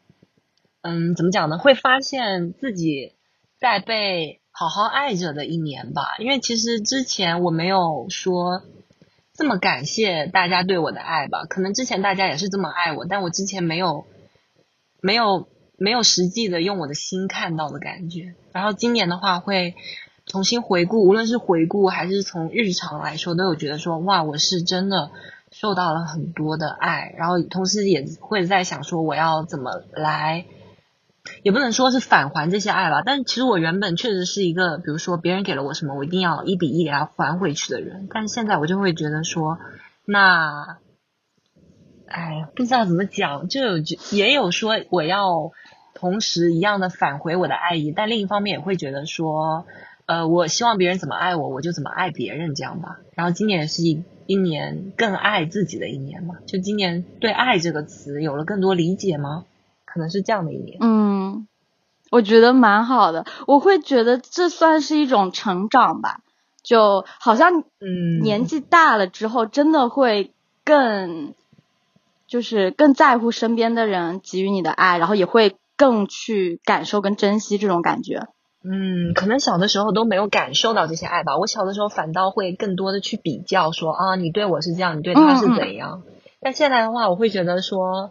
[0.83, 1.57] 嗯，怎么讲呢？
[1.57, 3.13] 会发现自己
[3.61, 6.17] 在被好好爱着的一年吧。
[6.19, 8.63] 因为其实之前我没有说
[9.35, 14.07] 这么感谢大家对我的爱吧，可能之前大家也是这么爱我，但我之前没有
[15.01, 18.35] 没有没有实际的用我的心看到的感觉。
[18.53, 19.75] 然后今年的话会。
[20.27, 25.11] 重新回顾，无论是回顾还是从日常来说，都有觉得说哇，我是真的
[25.51, 30.47] 受到了很多的爱，然后同时也会在想说我要怎么来，
[31.45, 39.59] 也不能说是返还这些爱吧，但其实我原本确实是一个，比如说别人给了我什么，我一定要一比一给他还回去的人，但是现在我就会觉得说，
[40.07, 40.79] 那，
[42.07, 43.75] 哎，不知道怎么讲，就有
[44.11, 45.51] 也有说我要
[45.93, 49.67] 同时一样的返回我的爱意，但另一方面也会觉得说，
[50.07, 53.01] 呃，我希望别人怎么爱我，我就怎么爱别人，这样吧。
[53.15, 59.45] 然后今年是一一年更爱自己的一年嘛，就今年对“爱”这个词有了更多理解吗？
[59.95, 60.79] 可能是这样的一年。
[60.81, 61.47] 嗯，
[62.11, 66.21] 我觉得蛮好的，我会觉得这算是一种成长吧，
[66.65, 70.33] 就好像嗯，年纪大了之后，真的会
[70.65, 71.33] 更，
[72.27, 78.27] 就是更在乎身边的人给予你的爱，然后也会更去感受跟珍惜这种感觉。
[78.65, 81.37] 嗯，可能小的时候都没有感受到这些爱吧。
[81.39, 86.03] 我小的时候反倒会更多的去比较，说啊，你对我是这样，你对他是怎样。
[86.41, 88.11] 但现在的话，我会觉得说，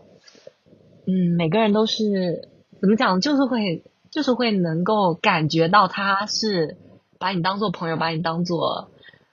[1.06, 2.50] 嗯，每个人都是
[2.80, 6.78] 怎么讲，就是会，就是会能够感觉到他是
[7.20, 8.92] 把你当做朋友，把你当做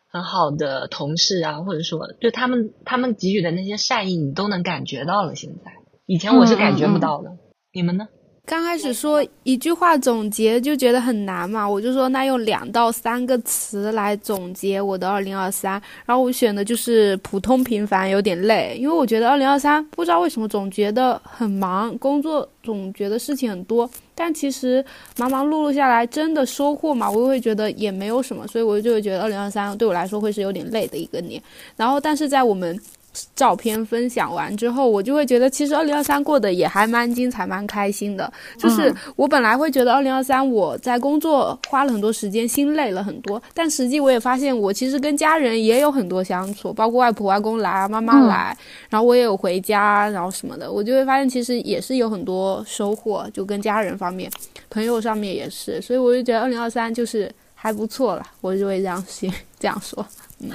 [0.09, 5.35] 很好的同事啊，或者说就他们他们给予的那些善意，你都能感觉到了。
[5.35, 5.73] 现在，
[6.07, 7.37] 以前我是感觉不到的。
[7.73, 8.09] 你们呢？
[8.51, 24.85] 刚开始说一句话总结就觉得很难嘛，我就说那用两到三个词来总结我的二零二三，然后我选的就是普通平凡，有点累，因为我觉得二零二三不知道为什么总觉得很忙，工作总觉得事情很多，但其实
[25.17, 31.41] 忙忙碌碌下来真的收获嘛，我会觉得也没有什么，所以我就会觉得二零二三对我来说会是有点累的一个年，
[31.77, 32.77] 然后但是在我们。
[33.35, 38.33] 照片分享完之后，我就会觉得其实二零二三过得也还蛮精彩、蛮开心的。
[38.57, 48.57] 就是我本来会觉得二零二三我在工作花了很多时间，心累了很多，但实际我也发现我其实跟家人也有很多相处，包括外婆、外公来啊、妈妈来，
[48.89, 54.31] 然后我也有回家，然后什么的，我就会发现其实也是有很多收获，就跟家人方面、
[54.69, 60.07] 朋友上面也是，所以我就觉得二零二三就是还不错了，我就会这样心这样说，
[60.39, 60.51] 嗯。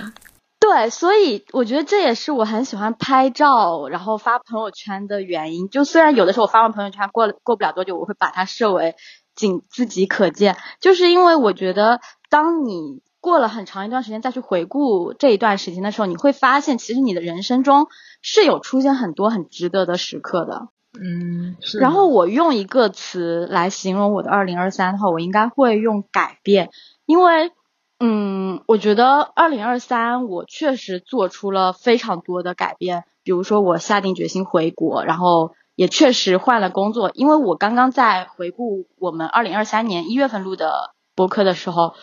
[0.67, 5.69] 对，所以我觉得这也是我很喜欢拍照，然后发朋友圈的原因。
[5.69, 8.95] 就虽然有的时候我发完朋友圈过了过不了多久，我会把它设为
[9.35, 11.99] 仅自己可见，就是因为我觉得
[12.31, 17.85] 当你过了很长一段时间再去回顾这一段时间的时候，你会发现其实你的人生中
[18.23, 20.69] 是有出现很多很值得的时刻的。
[20.99, 21.77] 嗯，是。
[21.77, 26.71] 然后我用一个词来形容我的二零二三的话，我应该会用改变，
[27.05, 27.51] 因为。
[27.97, 37.11] 嗯，我觉得二零二三我确实做出了非常多的改变，比如说我下定决心回国，然后也确实换了工作。
[37.13, 41.95] 因为我刚刚在回顾我们二零二三年一月份录的播客的时候，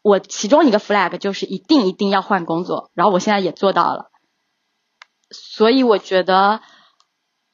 [0.00, 4.10] 我其中一个 flag 就是一定一定要换工作，然后我现在也做到了。
[5.30, 6.60] 所以我觉得，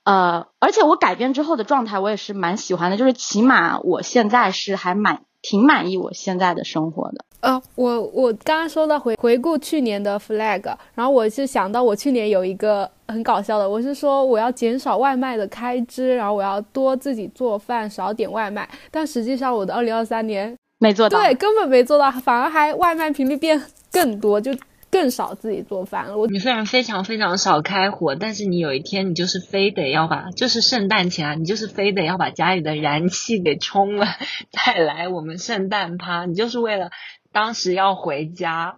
[0.05, 7.25] 呃，而且我改变之后的状态我也是蛮喜欢的，就是起码我现在是还蛮挺满意我现在的生活的。
[7.41, 10.63] 呃，我我刚刚说到回回顾去年的 flag，
[10.95, 18.69] 然后我是想到我去年有一个很搞笑的，我是说我要减少外卖的开支，然后我要多自己做饭，少点外卖。
[18.93, 24.53] 但实际上我的二零二三年没做到，对，根本没做到，反而还外卖频率变更多，就
[24.93, 26.17] 更少自己做饭了。
[26.17, 34.07] 我你虽然非常非常少开火，但是你有一天你就是非得要把，就是圣诞前啊，你就是非得要把家里的燃气给充了，
[34.53, 36.91] 再来我们圣诞趴，你就是为了。
[37.35, 38.77] 当时要回家，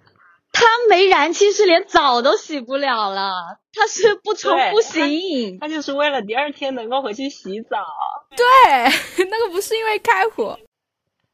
[0.53, 3.33] 他没燃气是连澡都洗不了了，
[3.73, 7.79] 他是不冲不行，他就是为了第二天能够回去洗澡。
[8.37, 8.47] 对，
[9.29, 10.57] 那个不是因为开火，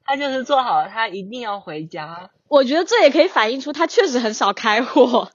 [0.05, 2.31] 他就是做好了，他一定要回家。
[2.49, 5.31] 我觉得这也可以反映出他确实很少开火。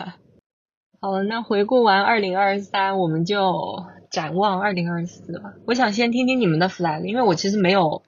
[1.00, 5.54] 好了，那回顾完二零二三，我们就展望二零二四吧。
[5.66, 8.02] 我想先听听你们的 flag，因为我其实没有。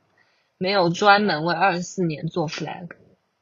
[0.59, 2.87] 没有专门为二四年做 flag，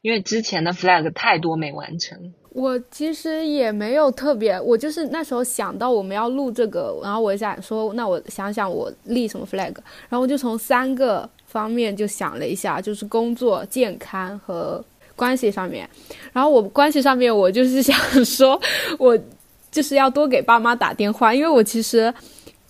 [0.01, 2.33] 因为之前的 flag 太多没完成。
[2.55, 9.75] 我其实也没有特别，我就是那时候想到我们要录这个，然后我想说，那我想想我立什么 flag，
[10.09, 14.83] 然后我就从三个方面就想了一下，就是工作、健康和
[15.17, 15.89] 关系上面。
[16.33, 18.61] 然后我关系上面，我就是想说，
[18.99, 19.19] 我
[19.71, 22.15] 就是要多给爸妈打电话，因为我其实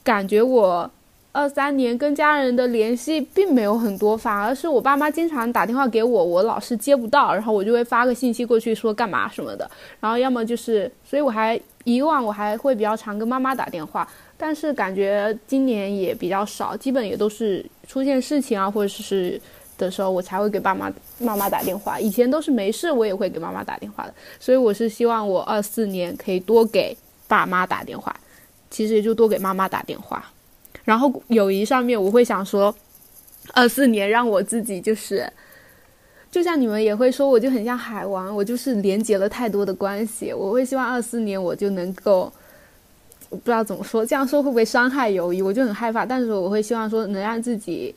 [0.02, 0.90] 感觉我。
[1.32, 9.70] 二三年跟家人的联系并没有很多，反而是我爸妈经常打电话给我，我老是接不到，然后我就会发个信息过去说干嘛什么的，
[10.00, 14.08] 然后要么就是，所以我还以往我还会比较常跟妈妈打电话，
[14.42, 19.38] 但是感觉今年也比较少，基本也都是出现事情啊或者是
[19.76, 26.96] 的时候我才会给爸妈妈妈打电话，以前都是没事我也会给妈妈打电话的，所以我是希望我二四年可以多给
[27.28, 28.18] 爸妈打电话，
[28.70, 30.32] 其实也就多给妈妈打电话。
[30.84, 32.74] 然后友谊上面，我会想说，
[33.52, 35.30] 二四年让我自己就是，
[36.30, 40.32] 就像你们也会说，我就很像海王，我就是连接了太多的关系。
[40.32, 42.32] 我会希望二四年我就能够
[43.30, 45.40] 我不知道怎么说，这样说会不会伤害友谊？
[45.40, 46.04] 我就很害怕。
[46.04, 47.94] 但是我会希望说能让自己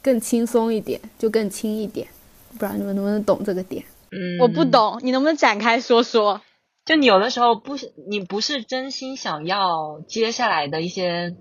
[0.00, 2.06] 更轻松一点，就更轻一点。
[2.52, 3.84] 不知道你们能不能懂这个点？
[4.12, 4.64] 嗯，我不。
[4.64, 6.40] 懂，你能不能展开说说？
[6.84, 11.34] 就你有的时候不是你不是真心想要接下来的一些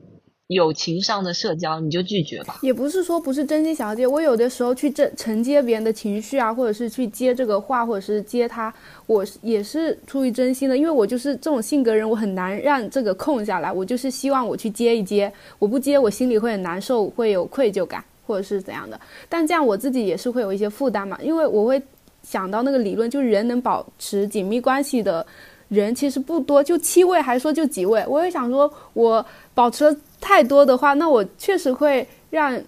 [0.47, 2.59] 友情上的社交，你就拒绝吧。
[2.61, 8.71] 也不是说不是真心想要接，我有的时候去承承接别人的情绪啊，或者是去接这个话，或者是接他，
[9.07, 21.81] 我也是出于真心的，因为我就是这种性格人，我很难让这个空下来，我就是希望我去接一接，我不接我心里会很难受，会有愧疚感或者是怎样的，但这样我自己也是会有一些负担嘛，因为我会
[22.21, 25.25] 想到那个理论，就是人能保持紧密关系的
[25.69, 28.05] 人其实不多，就七位，还说就几位。
[28.07, 29.25] 我也想说，我
[29.55, 32.61] 保持了太多的话，那我确实会让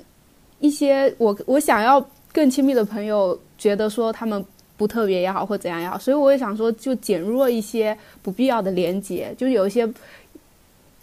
[0.60, 4.44] 一些我我想要更亲密的朋友觉得说他们
[4.76, 9.88] 不特别也好，或怎样也好，所以我也想说，就减弱一些不必要的连接，就有一些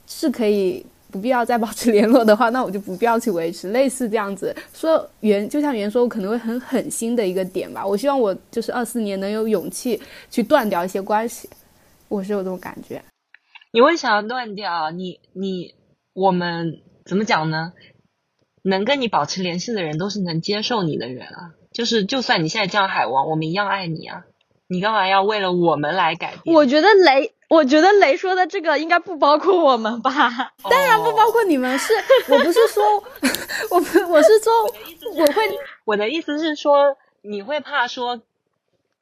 [0.06, 7.86] 是可以不必要再保持联络的话，那我就不必要去维持，类似这样子说原就像原说，我可能会很狠心的一个点吧。
[7.86, 11.48] 我希望我就是二四年能有勇气去断掉一些关系，
[12.08, 13.02] 我是有这种感觉。
[13.74, 14.92] 你为啥要断掉？
[14.92, 15.74] 你你
[16.12, 17.72] 我们怎么讲呢？
[18.62, 21.50] 能跟你保持联系的人都是能接受你的人啊。
[21.72, 24.22] 就是就算你现在叫海王，我们一样爱你啊。
[24.68, 26.54] 你干嘛要为了我们来改变？
[26.54, 30.52] 我觉得雷，我觉得雷说的这个应该不包括我们吧？
[30.70, 31.92] 当然不包括你们是，
[32.28, 32.84] 我不是说，
[33.74, 34.52] 我不我是说
[35.16, 35.42] 我会
[35.84, 38.22] 我的意思是说，你会怕说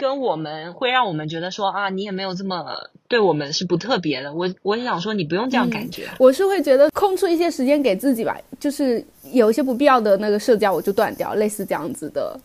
[0.03, 2.67] 跟我们会让我们觉得说啊，你也没有这么
[3.07, 4.35] 对我们是不特别的。
[4.35, 6.09] 我我是想说，你不用这样感觉。
[6.19, 12.37] 我是会觉得空出一些时间给自己吧，就是有一些不必要的那个社交我就断掉，类似这样子的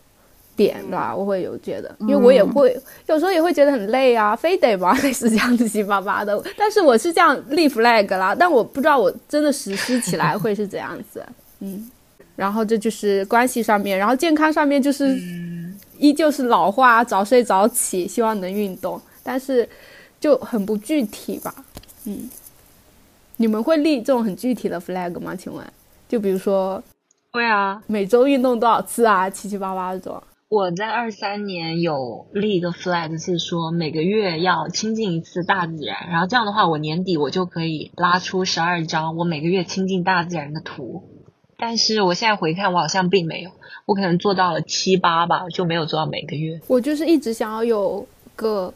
[0.54, 6.40] 点吧，我会有觉得，因为我也会、有时候也会觉得很累啊， 非得吧，类似这样子七八八的。
[6.56, 11.26] 但是我是这样立 flag 啦，但我不知道我真的实施起来会是怎样子，
[11.58, 11.90] 嗯。
[12.36, 15.18] 然后这就是关系上面，然后健康上面就是
[15.98, 19.68] 依旧是老话，早睡早起，希望能运动，但是
[20.18, 21.54] 就很不具体吧，
[22.04, 22.30] 嗯。
[23.40, 25.32] 你们会立这种很具体的 flag 吗？
[25.36, 25.64] 请问，
[26.08, 26.82] 就比如说
[27.30, 30.20] 会啊，每周运动多少次啊，七七八八这种。
[30.48, 41.04] 我在二三年有立一个 flag，是说每个月要亲近一次大自然，然后这样的话，我年底我就可以拉出十二张我每个月亲近大自然的图。
[41.60, 43.50] 但是我现在回看，我好像并没有，
[43.84, 46.58] 我可能做到了七八吧，就没有做到每个月。
[46.68, 48.06] 我就是一直想要有
[48.36, 48.72] 个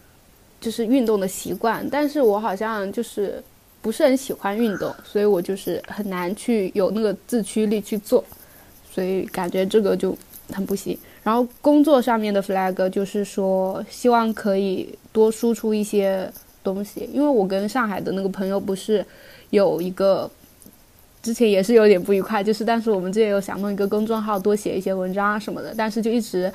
[0.60, 3.40] 就是运动的习惯，但是我好像就是
[3.80, 8.24] 不是很喜欢运动，所以我就是很难去有那个自驱力去做，
[8.92, 10.18] 所以感觉这个就
[10.52, 10.98] 很不行。
[11.22, 16.28] 然后工作上面的 flag 就是说，希望可以多输出一些
[16.64, 19.06] 东西，因为我跟上海的那个朋友不是
[19.50, 20.28] 有一个。
[21.22, 26.52] 之前也是有点不愉快，就是但是我们之前有想弄一个公众号，多写一些文章啊什么的，但是就一直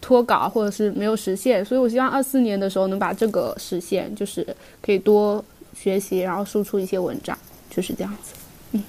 [0.00, 4.46] 脱稿或者是没有实现，所以我希望二四年的时候能把这个实现，就是
[4.80, 5.44] 可以多
[5.74, 7.36] 学习，然后输出一些文章，
[7.68, 8.34] 就是这样子。
[8.72, 8.82] 嗯，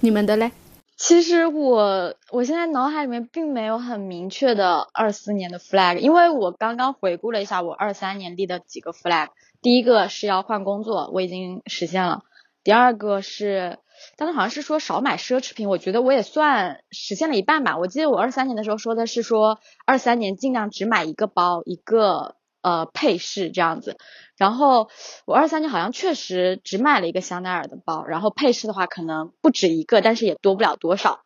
[0.00, 0.52] 你们的嘞？
[0.98, 9.28] 其实我我现在脑海里面并没有很明确的二四年的 flag，因为我刚刚回顾了一下我二三年立的几个 flag，
[9.62, 12.24] 第一个是要换工作，我已经实现了；
[12.62, 13.78] 第二个是。
[14.16, 17.78] 当时好像是说少买奢侈品，我觉得我也算实现了一半吧。
[17.78, 23.96] 我记得我二三年的时候说的是说二三年尽量只买一个包一个呃配饰这样子，
[24.36, 24.88] 然后
[25.26, 31.20] 我二三年好像确实只买了一个香奈儿的包，然后配饰的话可能不止一个，但是也多不了多少，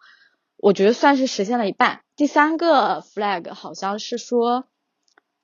[0.57, 2.03] 我觉得算是实现了一半。
[2.17, 4.65] 第三个 flag 好像是说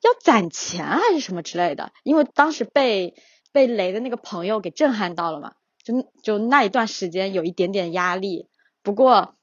[0.00, 3.14] 要攒钱还是什么之类的，因为当时被
[3.52, 5.52] 被雷的那个朋友给震撼到了嘛。
[5.84, 8.48] 就就那一段时间有一点点压力，
[8.82, 9.34] 不过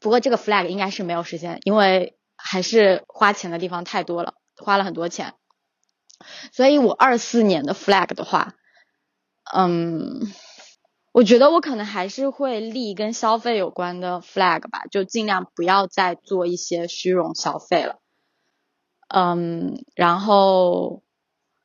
[0.00, 5.34] 不过这个 flag 应该是没有实现，因为还是花钱的地方太多了，花了很多钱。
[6.52, 8.54] 所以我二四年的 flag 的话，
[9.52, 10.20] 嗯，
[11.12, 18.00] 我觉得我可能还是会立跟消费有关的 flag 吧，就尽量不要再做一些虚荣消费了。
[19.08, 21.02] 嗯，然后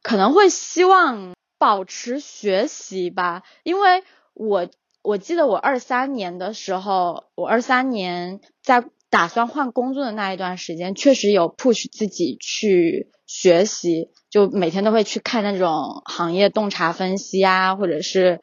[0.01, 1.33] 可能会希望。
[1.59, 4.03] 保持学习吧，因为
[4.33, 4.69] 我
[5.03, 18.39] 我记得我二三年的时候，我二三年在打算换工作的那一段时间，确实有 push 自己去学习，就每天都会去看那种行业洞察分析啊，或者是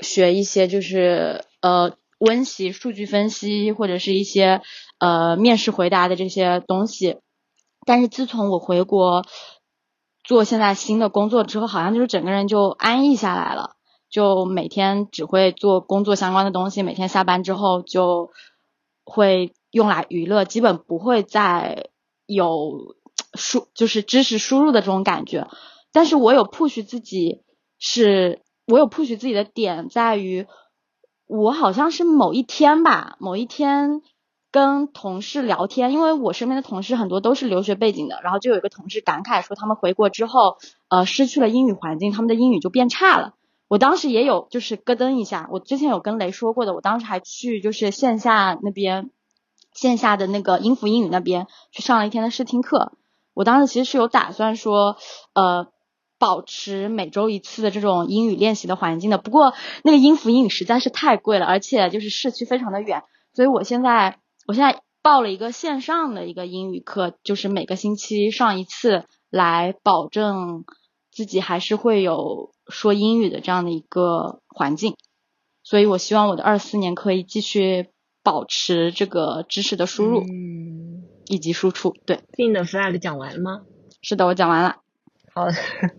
[0.00, 4.62] 学一些就是呃温习数据分析，或者是一些
[4.98, 7.18] 呃面试回答的这些东西。
[7.86, 9.24] 但是自从我回国。
[10.24, 13.76] 做现在新的工作之后，好像就是整个人就安逸下来了，
[14.08, 18.30] 就每天只会做工作相关的东西，每天下班之后就
[19.04, 21.90] 会用来娱乐，基本不会再
[22.26, 22.96] 有
[23.34, 25.48] 输就是知识输入的这种感觉。
[25.92, 27.42] 但是我有 push 自己，
[27.78, 30.46] 是我有 push 自己的点在于，
[31.26, 34.02] 我好像是某一天吧，某一天
[34.52, 43.34] 跟同事聊天，因为我身边的同事很多都是留学背景的，然后就有一个同事感慨说，他们回国之后，呃，失去了英语环境，他们的英语就变差了。
[43.66, 49.10] 我当时也有就是咯噔一下，我之前有跟雷说过的，我当时还去就是线下那边，
[49.72, 52.92] 线下的那个音符英语那边去上了一天的试听课。
[53.34, 54.96] 我当时其实是有打算说，
[55.34, 55.66] 呃。
[56.18, 63.02] 保持每周一次的这种英语练习的环境的，不过那个音符英语实在是太贵了，而且就是市区非常的远，
[63.34, 70.64] 所以我现在我现在报了一个线上的一个英语课，就是每个星期上一次，来保证
[71.10, 74.96] 自己还是会有说英语的这样的一个环境，
[75.62, 77.88] 所以我希望我的二四年可以继续
[78.22, 81.94] 保持这个知识的输入，嗯，以及输出。
[82.06, 83.62] 对，新的 flag 讲完了吗？
[84.02, 84.76] 是的，我讲完了。
[85.34, 85.46] 好，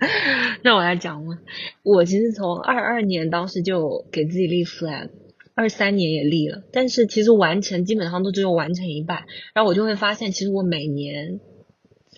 [0.64, 1.40] 那我来讲嘛。
[1.82, 5.10] 我其实从二二年当时就给自己立 flag，
[5.56, 9.26] 二三年也立了，但是其实完成基本上都只有完成一半。
[9.54, 11.40] 然后我就会发现，其实我每年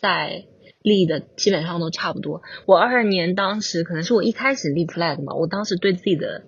[0.01, 0.45] 在
[0.81, 2.41] 立的基本上都差不多。
[2.65, 6.43] 我二二年当时可能是我一开始立 flag 嘛，我当时对自己的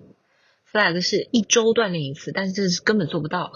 [0.72, 3.52] flag 是一周锻炼一次，但是这是根本做不到。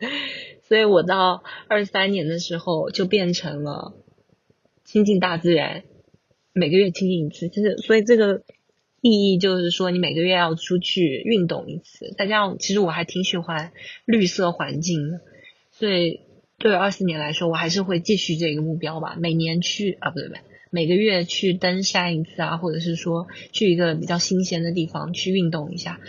[0.68, 3.94] 所以我到二三年的时候就变成了
[4.84, 5.84] 亲近大自然。
[6.52, 8.42] 每个月亲近一次，其实所以这个
[9.00, 12.14] 意义就是说，你每个月要出去运动一次。
[12.18, 13.72] 再加上，其实我还挺喜欢
[14.04, 15.20] 绿色环境的，
[15.70, 16.20] 所以
[16.58, 19.16] 对二四年来说，我还是会继续这个目标吧。
[19.18, 20.40] 每年去啊，不对不对，
[20.70, 26.00] 每个月去登山一次啊，或者是说去一个比较新鲜的地方去运动一下，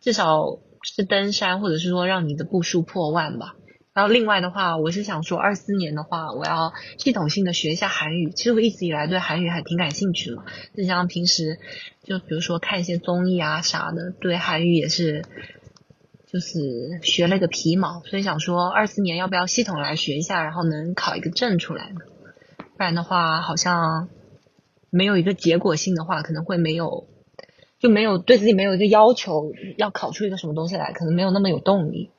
[0.00, 3.56] 至少是登山，或者是说让你的步数破万吧。
[3.98, 8.30] 然后另外的话，我是想说，二四年的话，我要系统性的学一下韩语。
[8.30, 10.36] 其实我一直以来对韩语还挺感兴趣的，
[10.76, 11.58] 就像平时
[12.04, 15.24] 就比如说看一些综艺啊啥的，对韩语也是
[16.28, 18.00] 就是学了个皮毛。
[18.04, 21.98] 所以想说，二四年要不要系统来学一下，然后能考一个证出来呢？
[22.76, 24.08] 不然的话，好像
[24.90, 27.08] 没有一个结果性的话，可能会没有
[27.80, 32.12] 就没有对自己没有一个要求，要考出一个什么东西来，可能没有那么有动力。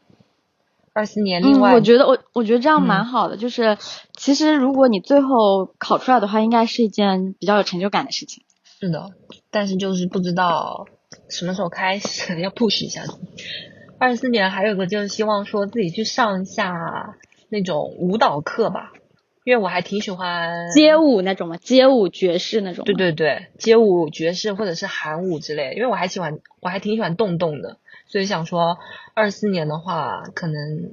[1.00, 3.78] 二四年，另外，我觉得我我觉得这样蛮好的，就是
[4.18, 8.44] 其实如果你最后考出来的话，应该是一件比较有成就感的事情。
[8.82, 9.06] 是的，
[9.50, 10.88] 但是就是不知道
[11.30, 13.04] 什么时候开始 要 push 一下。
[13.98, 16.74] 二四年还有个就是希望说自己去上一下
[17.48, 18.92] 那种舞蹈课吧，
[19.46, 22.84] 因为我还挺喜欢街舞那种嘛，街舞爵士那种。
[22.84, 27.78] 对对对，街舞爵士或者是韩舞之类，因为我还喜欢，我还挺喜欢动动的。
[28.10, 28.78] 所以想说，
[29.14, 30.92] 二四年的话，可能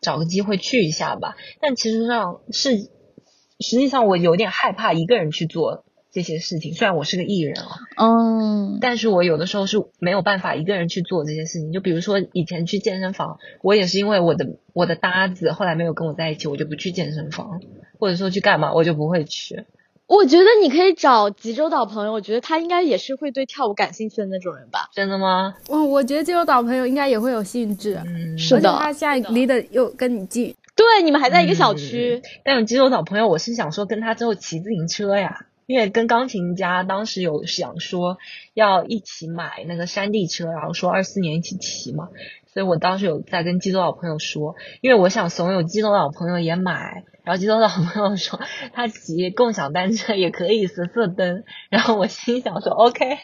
[0.00, 1.34] 找个机会去一下吧。
[1.60, 6.74] 但其实上是，实际上我有点害怕一个人去做这些事情。
[6.74, 11.72] 虽然我是个艺人啊，嗯，但是我有的时候是没有办法一个人去做这些事情。
[11.72, 17.60] 就比如说以前去健身房，我也是因为我的我的搭子后来没有跟我在一起，我就不去健身房，
[17.98, 19.64] 或者说去干嘛，我就不会去。
[20.10, 24.90] 我觉得你可以找济州岛朋友，我觉得他应该也是会对跳舞感兴趣的那种人吧？
[24.92, 25.54] 真的吗？
[25.68, 27.96] 我我觉得济州岛朋友应该也会有兴致。
[28.04, 32.20] 嗯，是的，他现在离得又跟你近，对，你们还在一个小区。
[32.44, 38.18] 但有济州岛朋友，我是想说跟他之后骑自行车呀， 因为跟钢琴家当时有想说
[38.52, 42.08] 要一起买那个山地车，然后说二四年一起骑嘛。
[42.52, 47.04] 所以我当时有在跟济州岛朋友说，因为我想怂恿济州岛朋友也买。
[47.24, 48.40] 然后其中的好朋友说
[48.72, 53.18] 他骑共享单车也可以十四蹬，然后我心想说 OK，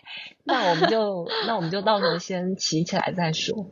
[0.45, 3.71] 那我们就那我们就到时候先骑起来再说，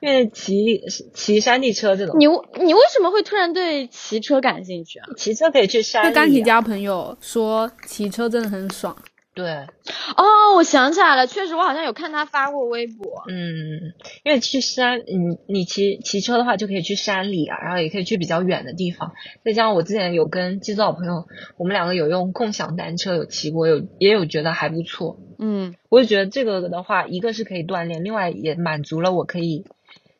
[0.00, 0.80] 因为骑
[1.14, 2.26] 骑山地车这种，你
[2.64, 5.06] 你为什么会突然对骑车感兴趣啊？
[5.16, 8.96] 骑车可以去山，钢琴家朋友说骑车真的很爽。
[9.34, 13.24] 对，哦，我想起来了，确实我好像有看他发过微博。
[13.30, 19.12] 嗯，因为去山，你你骑骑车的话就可以去山里啊，然后也可以去比较远的地方。
[19.42, 25.16] 再加上我之前有跟基督好朋友，我们两个有用共享单车有骑过，有也有觉得还不错。
[25.38, 29.64] 嗯，我就觉得这个的话，一个是可以锻炼，另外也满足了我可以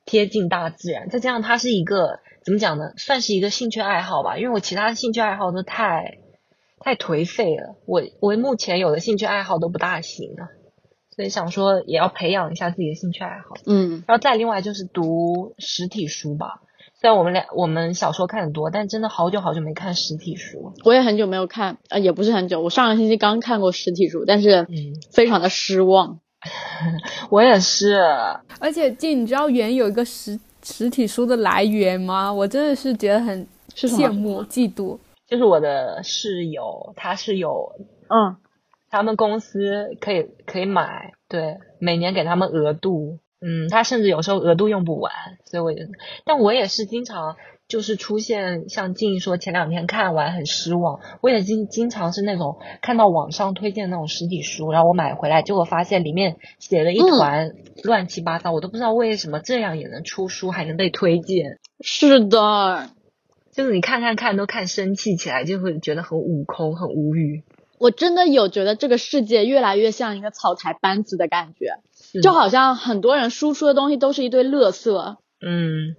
[0.07, 1.11] 贴近大自然。
[1.11, 6.17] 再加上它是一个怎么讲呢，算是一个兴趣爱好吧，因为我其他的兴趣爱好都太。
[6.83, 10.49] 太颓废了，我我目前有的兴趣爱好都不大行啊，
[11.15, 13.55] 所以想说也要培养一下自己的兴趣爱好。
[13.67, 16.61] 嗯，然后再另外就是读实体书吧。
[17.01, 20.73] 虽然我们俩我们小说看的多，但真的好久好久没看实体书。
[20.85, 24.69] 我也很久没有看，呃，也不是很久，我上个星期刚看过实体书，但是
[25.11, 26.21] 非常的失望。
[27.31, 28.01] 我也是，
[28.61, 32.33] 而且静，你知道原有一个实实体书的来源吗？
[32.33, 34.97] 我真的是觉得很是羡慕、嫉妒。
[35.33, 37.73] 就是我的室友，他是有
[38.11, 38.37] 嗯，
[38.91, 45.11] 他们公司可以可以买，对，每年给他们额度，嗯，他甚至有时候额度用不完，
[45.47, 45.89] 所以我也，
[46.27, 47.37] 但我也是经常
[47.67, 57.53] 就是出现像静说前两天看完很失望，我也经经常是那种看到网上推荐那种实体书，然后我买回来，结果发现里面写了一团
[57.85, 61.59] 乱七八糟，我都不知道为什么这样也能出书，还能被推荐。
[61.81, 62.91] 是的，
[63.53, 67.45] 就是你看看看都看生气起来，就会觉得很悟空，很无语。
[67.79, 71.81] 我真的有觉得这个世界越来越像一个草台班子的感觉，
[72.23, 75.17] 就好像很多人输出的东西都是一堆垃圾。
[75.45, 75.97] 嗯，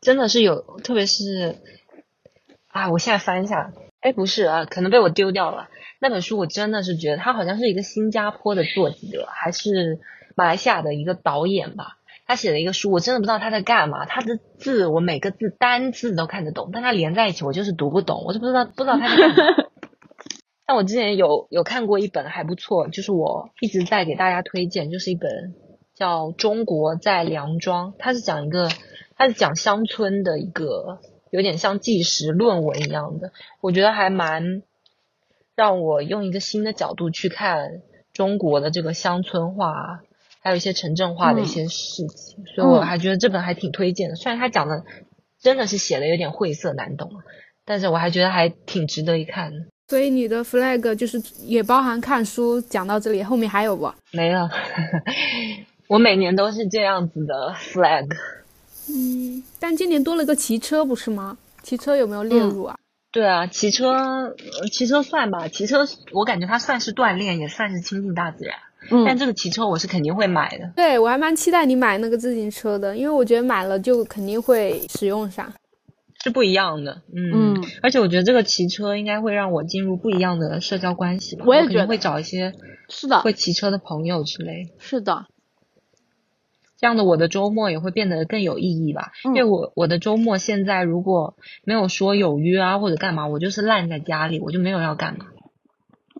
[0.00, 1.56] 真的是有，特别是
[2.66, 5.68] 啊，我现在翻一下，哎，不是啊，可能被我丢掉了。
[6.00, 10.00] 那本书我真的是觉得它好像是一个新加坡的作者，还是
[10.34, 11.97] 马来西亚的一个导演吧。
[12.28, 14.04] 他写了一个书，我真的不知道他在干嘛。
[14.04, 19.36] 他的字我每个字单字都看得懂，但他连在一起我就是读不懂，我就不知道不知道他在干嘛。
[20.66, 25.54] 但我之前有有看过一本还不错，就是我一直在给大家推荐，就是一本
[25.94, 28.68] 叫《中国在梁庄》，它是讲一个，
[29.16, 30.98] 它是讲乡村的一个，
[31.30, 33.32] 有点像纪实论文一样的，
[33.62, 34.62] 我觉得还蛮
[35.56, 37.80] 让我用一个新的角度去看
[38.12, 40.02] 中国的这个乡村化，
[40.40, 44.16] 还有一些城镇化的一些事情，所以我还觉得这本还挺推荐的。
[44.16, 44.84] 虽然他讲的
[45.40, 47.10] 真的是写的有点晦涩难懂，
[47.64, 49.58] 但是我还觉得还挺值得一看的。
[49.88, 53.90] 所以你的 flag 就是也包含看书，讲到这里，后面还有不？
[54.12, 54.50] 没了，
[55.88, 58.06] 我每年都是这样子的 flag。
[58.90, 61.38] 嗯，但今年多了个骑车，不是吗？
[61.62, 62.76] 骑车有没有列入啊？
[63.10, 68.58] 对啊，骑车，呃骑车算吧，骑车我感觉它算是锻炼，也算是亲近大自然。
[68.90, 70.72] 嗯但这个骑车我是肯定会买的。
[70.76, 75.52] 对我还蛮期待你买那个自行车的，因为我觉得买了就肯定会使用上。
[76.20, 81.44] 是不一样的，嗯，嗯而且我觉得这个骑车应该会让我进入不一样的社交关系吧。
[81.46, 82.54] 我也觉得会找一些
[82.88, 85.26] 是的，会骑车的朋友之类，是的，
[86.76, 89.12] 这样的我的周末也会变得更有意义吧。
[89.24, 95.26] 嗯因为我我的周末现在如果没有说有约啊或者干嘛，我就是烂在家里，我就没有要干嘛。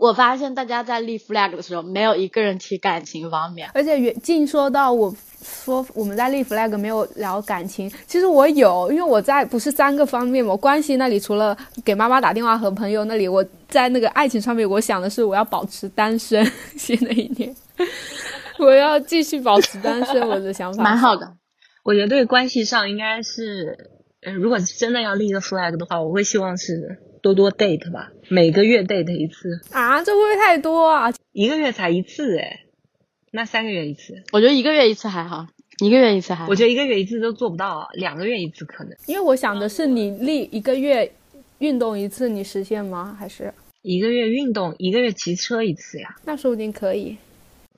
[0.00, 3.68] 我发现大家在立 flag 的时候，没有一个人提感情方面。
[3.74, 16.44] 而且远近说到我说我们在立 flag 没有聊感情，其实我有，因为我在不是三个方面嘛，关系那里除了给妈妈打电话和朋友那里，我在那个爱情上面，我想的是我要保持单身，
[16.76, 17.54] 新的一年
[18.58, 21.34] 我要继续保持单身，我的想法蛮好的。
[21.84, 23.76] 我觉得对关系上应该是，
[24.22, 26.98] 呃，如果真的要立一个 flag 的话，我会希望是
[27.34, 31.12] 多多 date 吧，每个月 date 一次，啊，这会不会太多啊？
[31.32, 32.60] 一个月才一次诶，
[33.32, 35.46] 那三个月一次，我觉得一个月一次还好，
[35.80, 36.56] 一个月一次还好我。
[36.56, 41.12] 觉得一个月一次都做不到，两个月一次可能，因为我想的是你立一个月
[41.58, 43.14] 运动一次，你实现吗？
[43.18, 43.52] 还是
[43.82, 46.16] 一个月运动，一个月骑车一次呀。
[46.24, 47.16] 那说不定可以。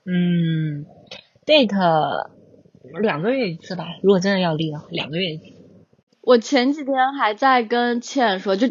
[0.06, 0.86] 嗯
[1.44, 2.30] ，date
[3.02, 5.44] 两个月一次吧，如果真的要立的话，两个月一次。
[6.22, 8.68] 我前几天还在跟倩说，就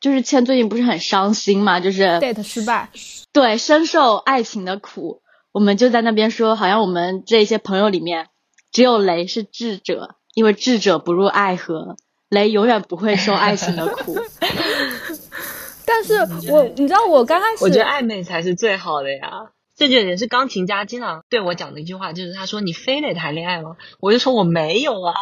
[0.00, 2.88] 就是倩最近不是很伤心嘛，就是 date 失败，
[3.32, 5.20] 对深受爱情的苦，
[5.52, 8.28] 我们就在那边说，好像我们这些朋友里面，
[8.72, 11.96] 只有雷是智者，因为智者不入爱河，
[12.30, 14.16] 雷永远不会受爱情的苦。
[15.84, 16.14] 但是
[16.50, 19.50] 我你知道我刚开始，我觉得暧昧才是最好的呀。
[19.76, 23.76] 这就也是钢琴家经常对我讲的一句话，就是他说你非得谈恋爱吗？
[23.98, 25.14] 我就说我没有啊。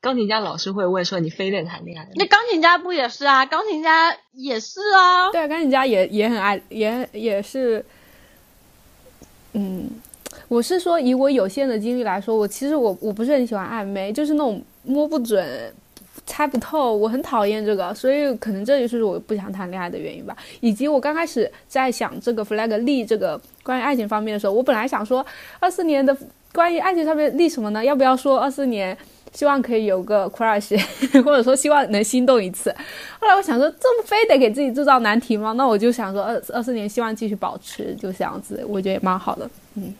[0.00, 2.08] 钢琴家老师会问说你非得谈恋爱？
[2.14, 3.44] 那钢琴家不也是啊？
[3.44, 5.30] 钢琴家也是啊。
[5.32, 7.84] 对，钢琴家也也很爱，也也是，
[9.54, 9.90] 嗯，
[10.46, 15.74] 我是说以我有限的经历来说，我其实我我不是很喜欢暧昧，就是那种摸不准、
[16.24, 20.36] 猜不透，我很讨厌这个，所以可能这就是我不想谈恋爱的原因吧。
[20.60, 25.26] 以及我刚开始在想这个 flag 立这个关于爱情方面的时候，我本来想说
[25.58, 26.16] 二四年的
[26.52, 27.84] 关于爱情上面立什么呢？
[27.84, 28.96] 要不要说二四年？
[29.38, 30.76] 希望可以有个 crush，
[31.22, 32.74] 或者说希望能心动一次。
[33.20, 35.52] 后来我想说，这么非得给自己制造难题吗？
[35.52, 39.48] 那我就想说，二二四年希望继续保持，就这样子，我觉得也蛮好的。
[39.76, 39.94] 嗯，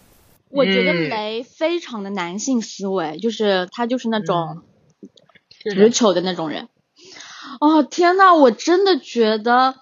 [0.50, 4.62] 我觉得嗯雷非常的男性思维，就是他就是那种
[5.62, 6.66] 直球的那种人。
[7.60, 9.76] 哦天呐，我真的觉得，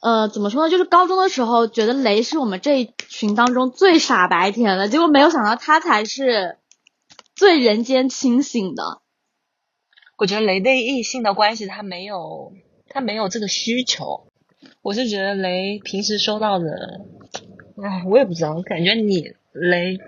[0.00, 0.70] 呃，怎么说呢？
[0.70, 6.56] 就是高中的时候觉得雷是我们这一群当中最傻白甜的，结果没有想到他才是
[7.34, 9.02] 最人间清醒的。
[10.16, 12.52] 我觉得雷对异性的关系他没有
[12.88, 14.28] 他没有这个需求。
[14.80, 17.00] 我是觉得雷平时收到的，
[17.82, 19.98] 哎，我也不知道，我感觉你雷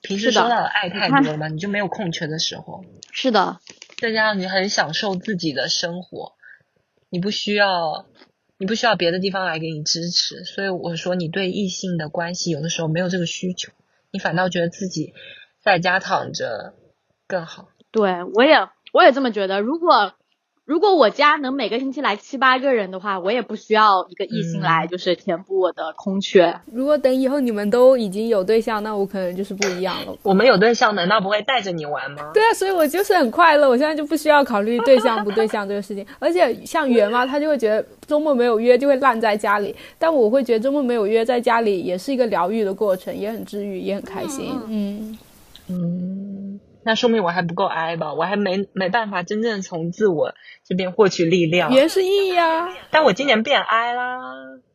[0.00, 2.84] 平时收到的爱太多了嘛，你就没有空缺的时候。
[3.12, 3.60] 是的，
[3.98, 6.32] 再加上你很享受自己的生活，
[7.08, 8.06] 你不需要，
[8.58, 13.72] 你不需要别的地方来给你支持，所以我说你对异性的关系有的时候没有这个需求，
[14.10, 15.12] 你反倒觉得自己
[15.62, 16.74] 在家躺着
[17.26, 17.68] 更好。
[17.90, 19.60] 对我也我也这么觉得。
[19.60, 20.12] 如果
[20.64, 26.60] 如果我家能每个星期来七八个人的话，我也不需要一个异性嗯来就是填补我的空缺。
[26.72, 30.16] 如果等以后你们都已经有对象，那我可能就是不一样了。
[30.22, 32.30] 我们有对象，难道不会带着你玩吗？
[32.32, 36.06] 对啊，所以我就是很快乐，我现在就不需要考虑对象不对象这个事情。
[36.20, 44.52] 而且像圆嘛，他就会觉得周末没有约就会烂在家里，但我会觉得周末没有约在家里也是一个疗愈的过程，也很治愈，也很开心。
[44.68, 45.18] 嗯，嗯，
[46.82, 50.32] 那说明我还不够 I 吧，我还没没办法真正从自我
[50.64, 51.72] 这边获取力量。
[51.72, 54.18] 也是 E 呀、但我今年变 I 啦，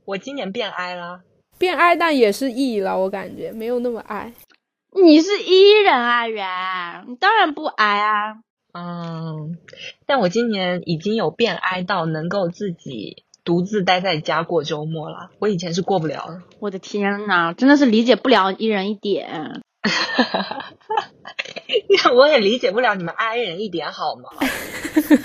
[0.05, 1.21] 我今年变 I 啦。
[1.57, 4.33] 变 I 但也是 E 了，我感觉没有那么 I。
[4.93, 6.45] 你是 E 人啊，圆，
[7.07, 8.35] 你当然不哀啊。
[8.73, 9.57] 嗯，
[10.05, 16.41] 但我今年已经有变 I 到能够自己独自待在家过周末了，我以前是过不了的。
[16.59, 19.63] 我的天呐，真的是理解不了 E 人一点。
[22.15, 24.29] 我也理解不了你们 I 人一点好吗？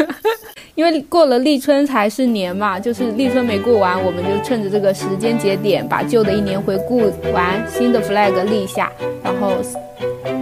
[0.74, 8.90] 因为过了立春才是年嘛，就是立春没过完，我们就趁着这个时间节点，把旧的一年回顾完，新的 flag 立下，
[9.22, 9.56] 然后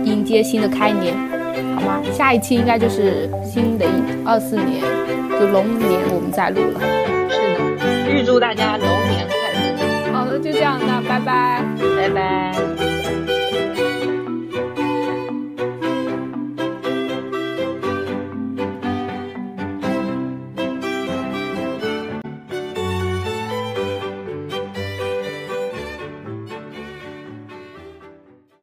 [0.04, 1.16] 迎接新的开年，
[1.74, 2.00] 好吗？
[2.12, 3.90] 下一期应该就是新的一
[4.24, 4.80] 二四年，
[5.40, 6.80] 就龙年我们再录了。
[7.28, 7.60] 是的，
[8.10, 9.34] 预祝大家龙年快
[10.06, 11.64] 乐，好了，就这样，那拜拜。
[11.96, 12.87] 拜拜。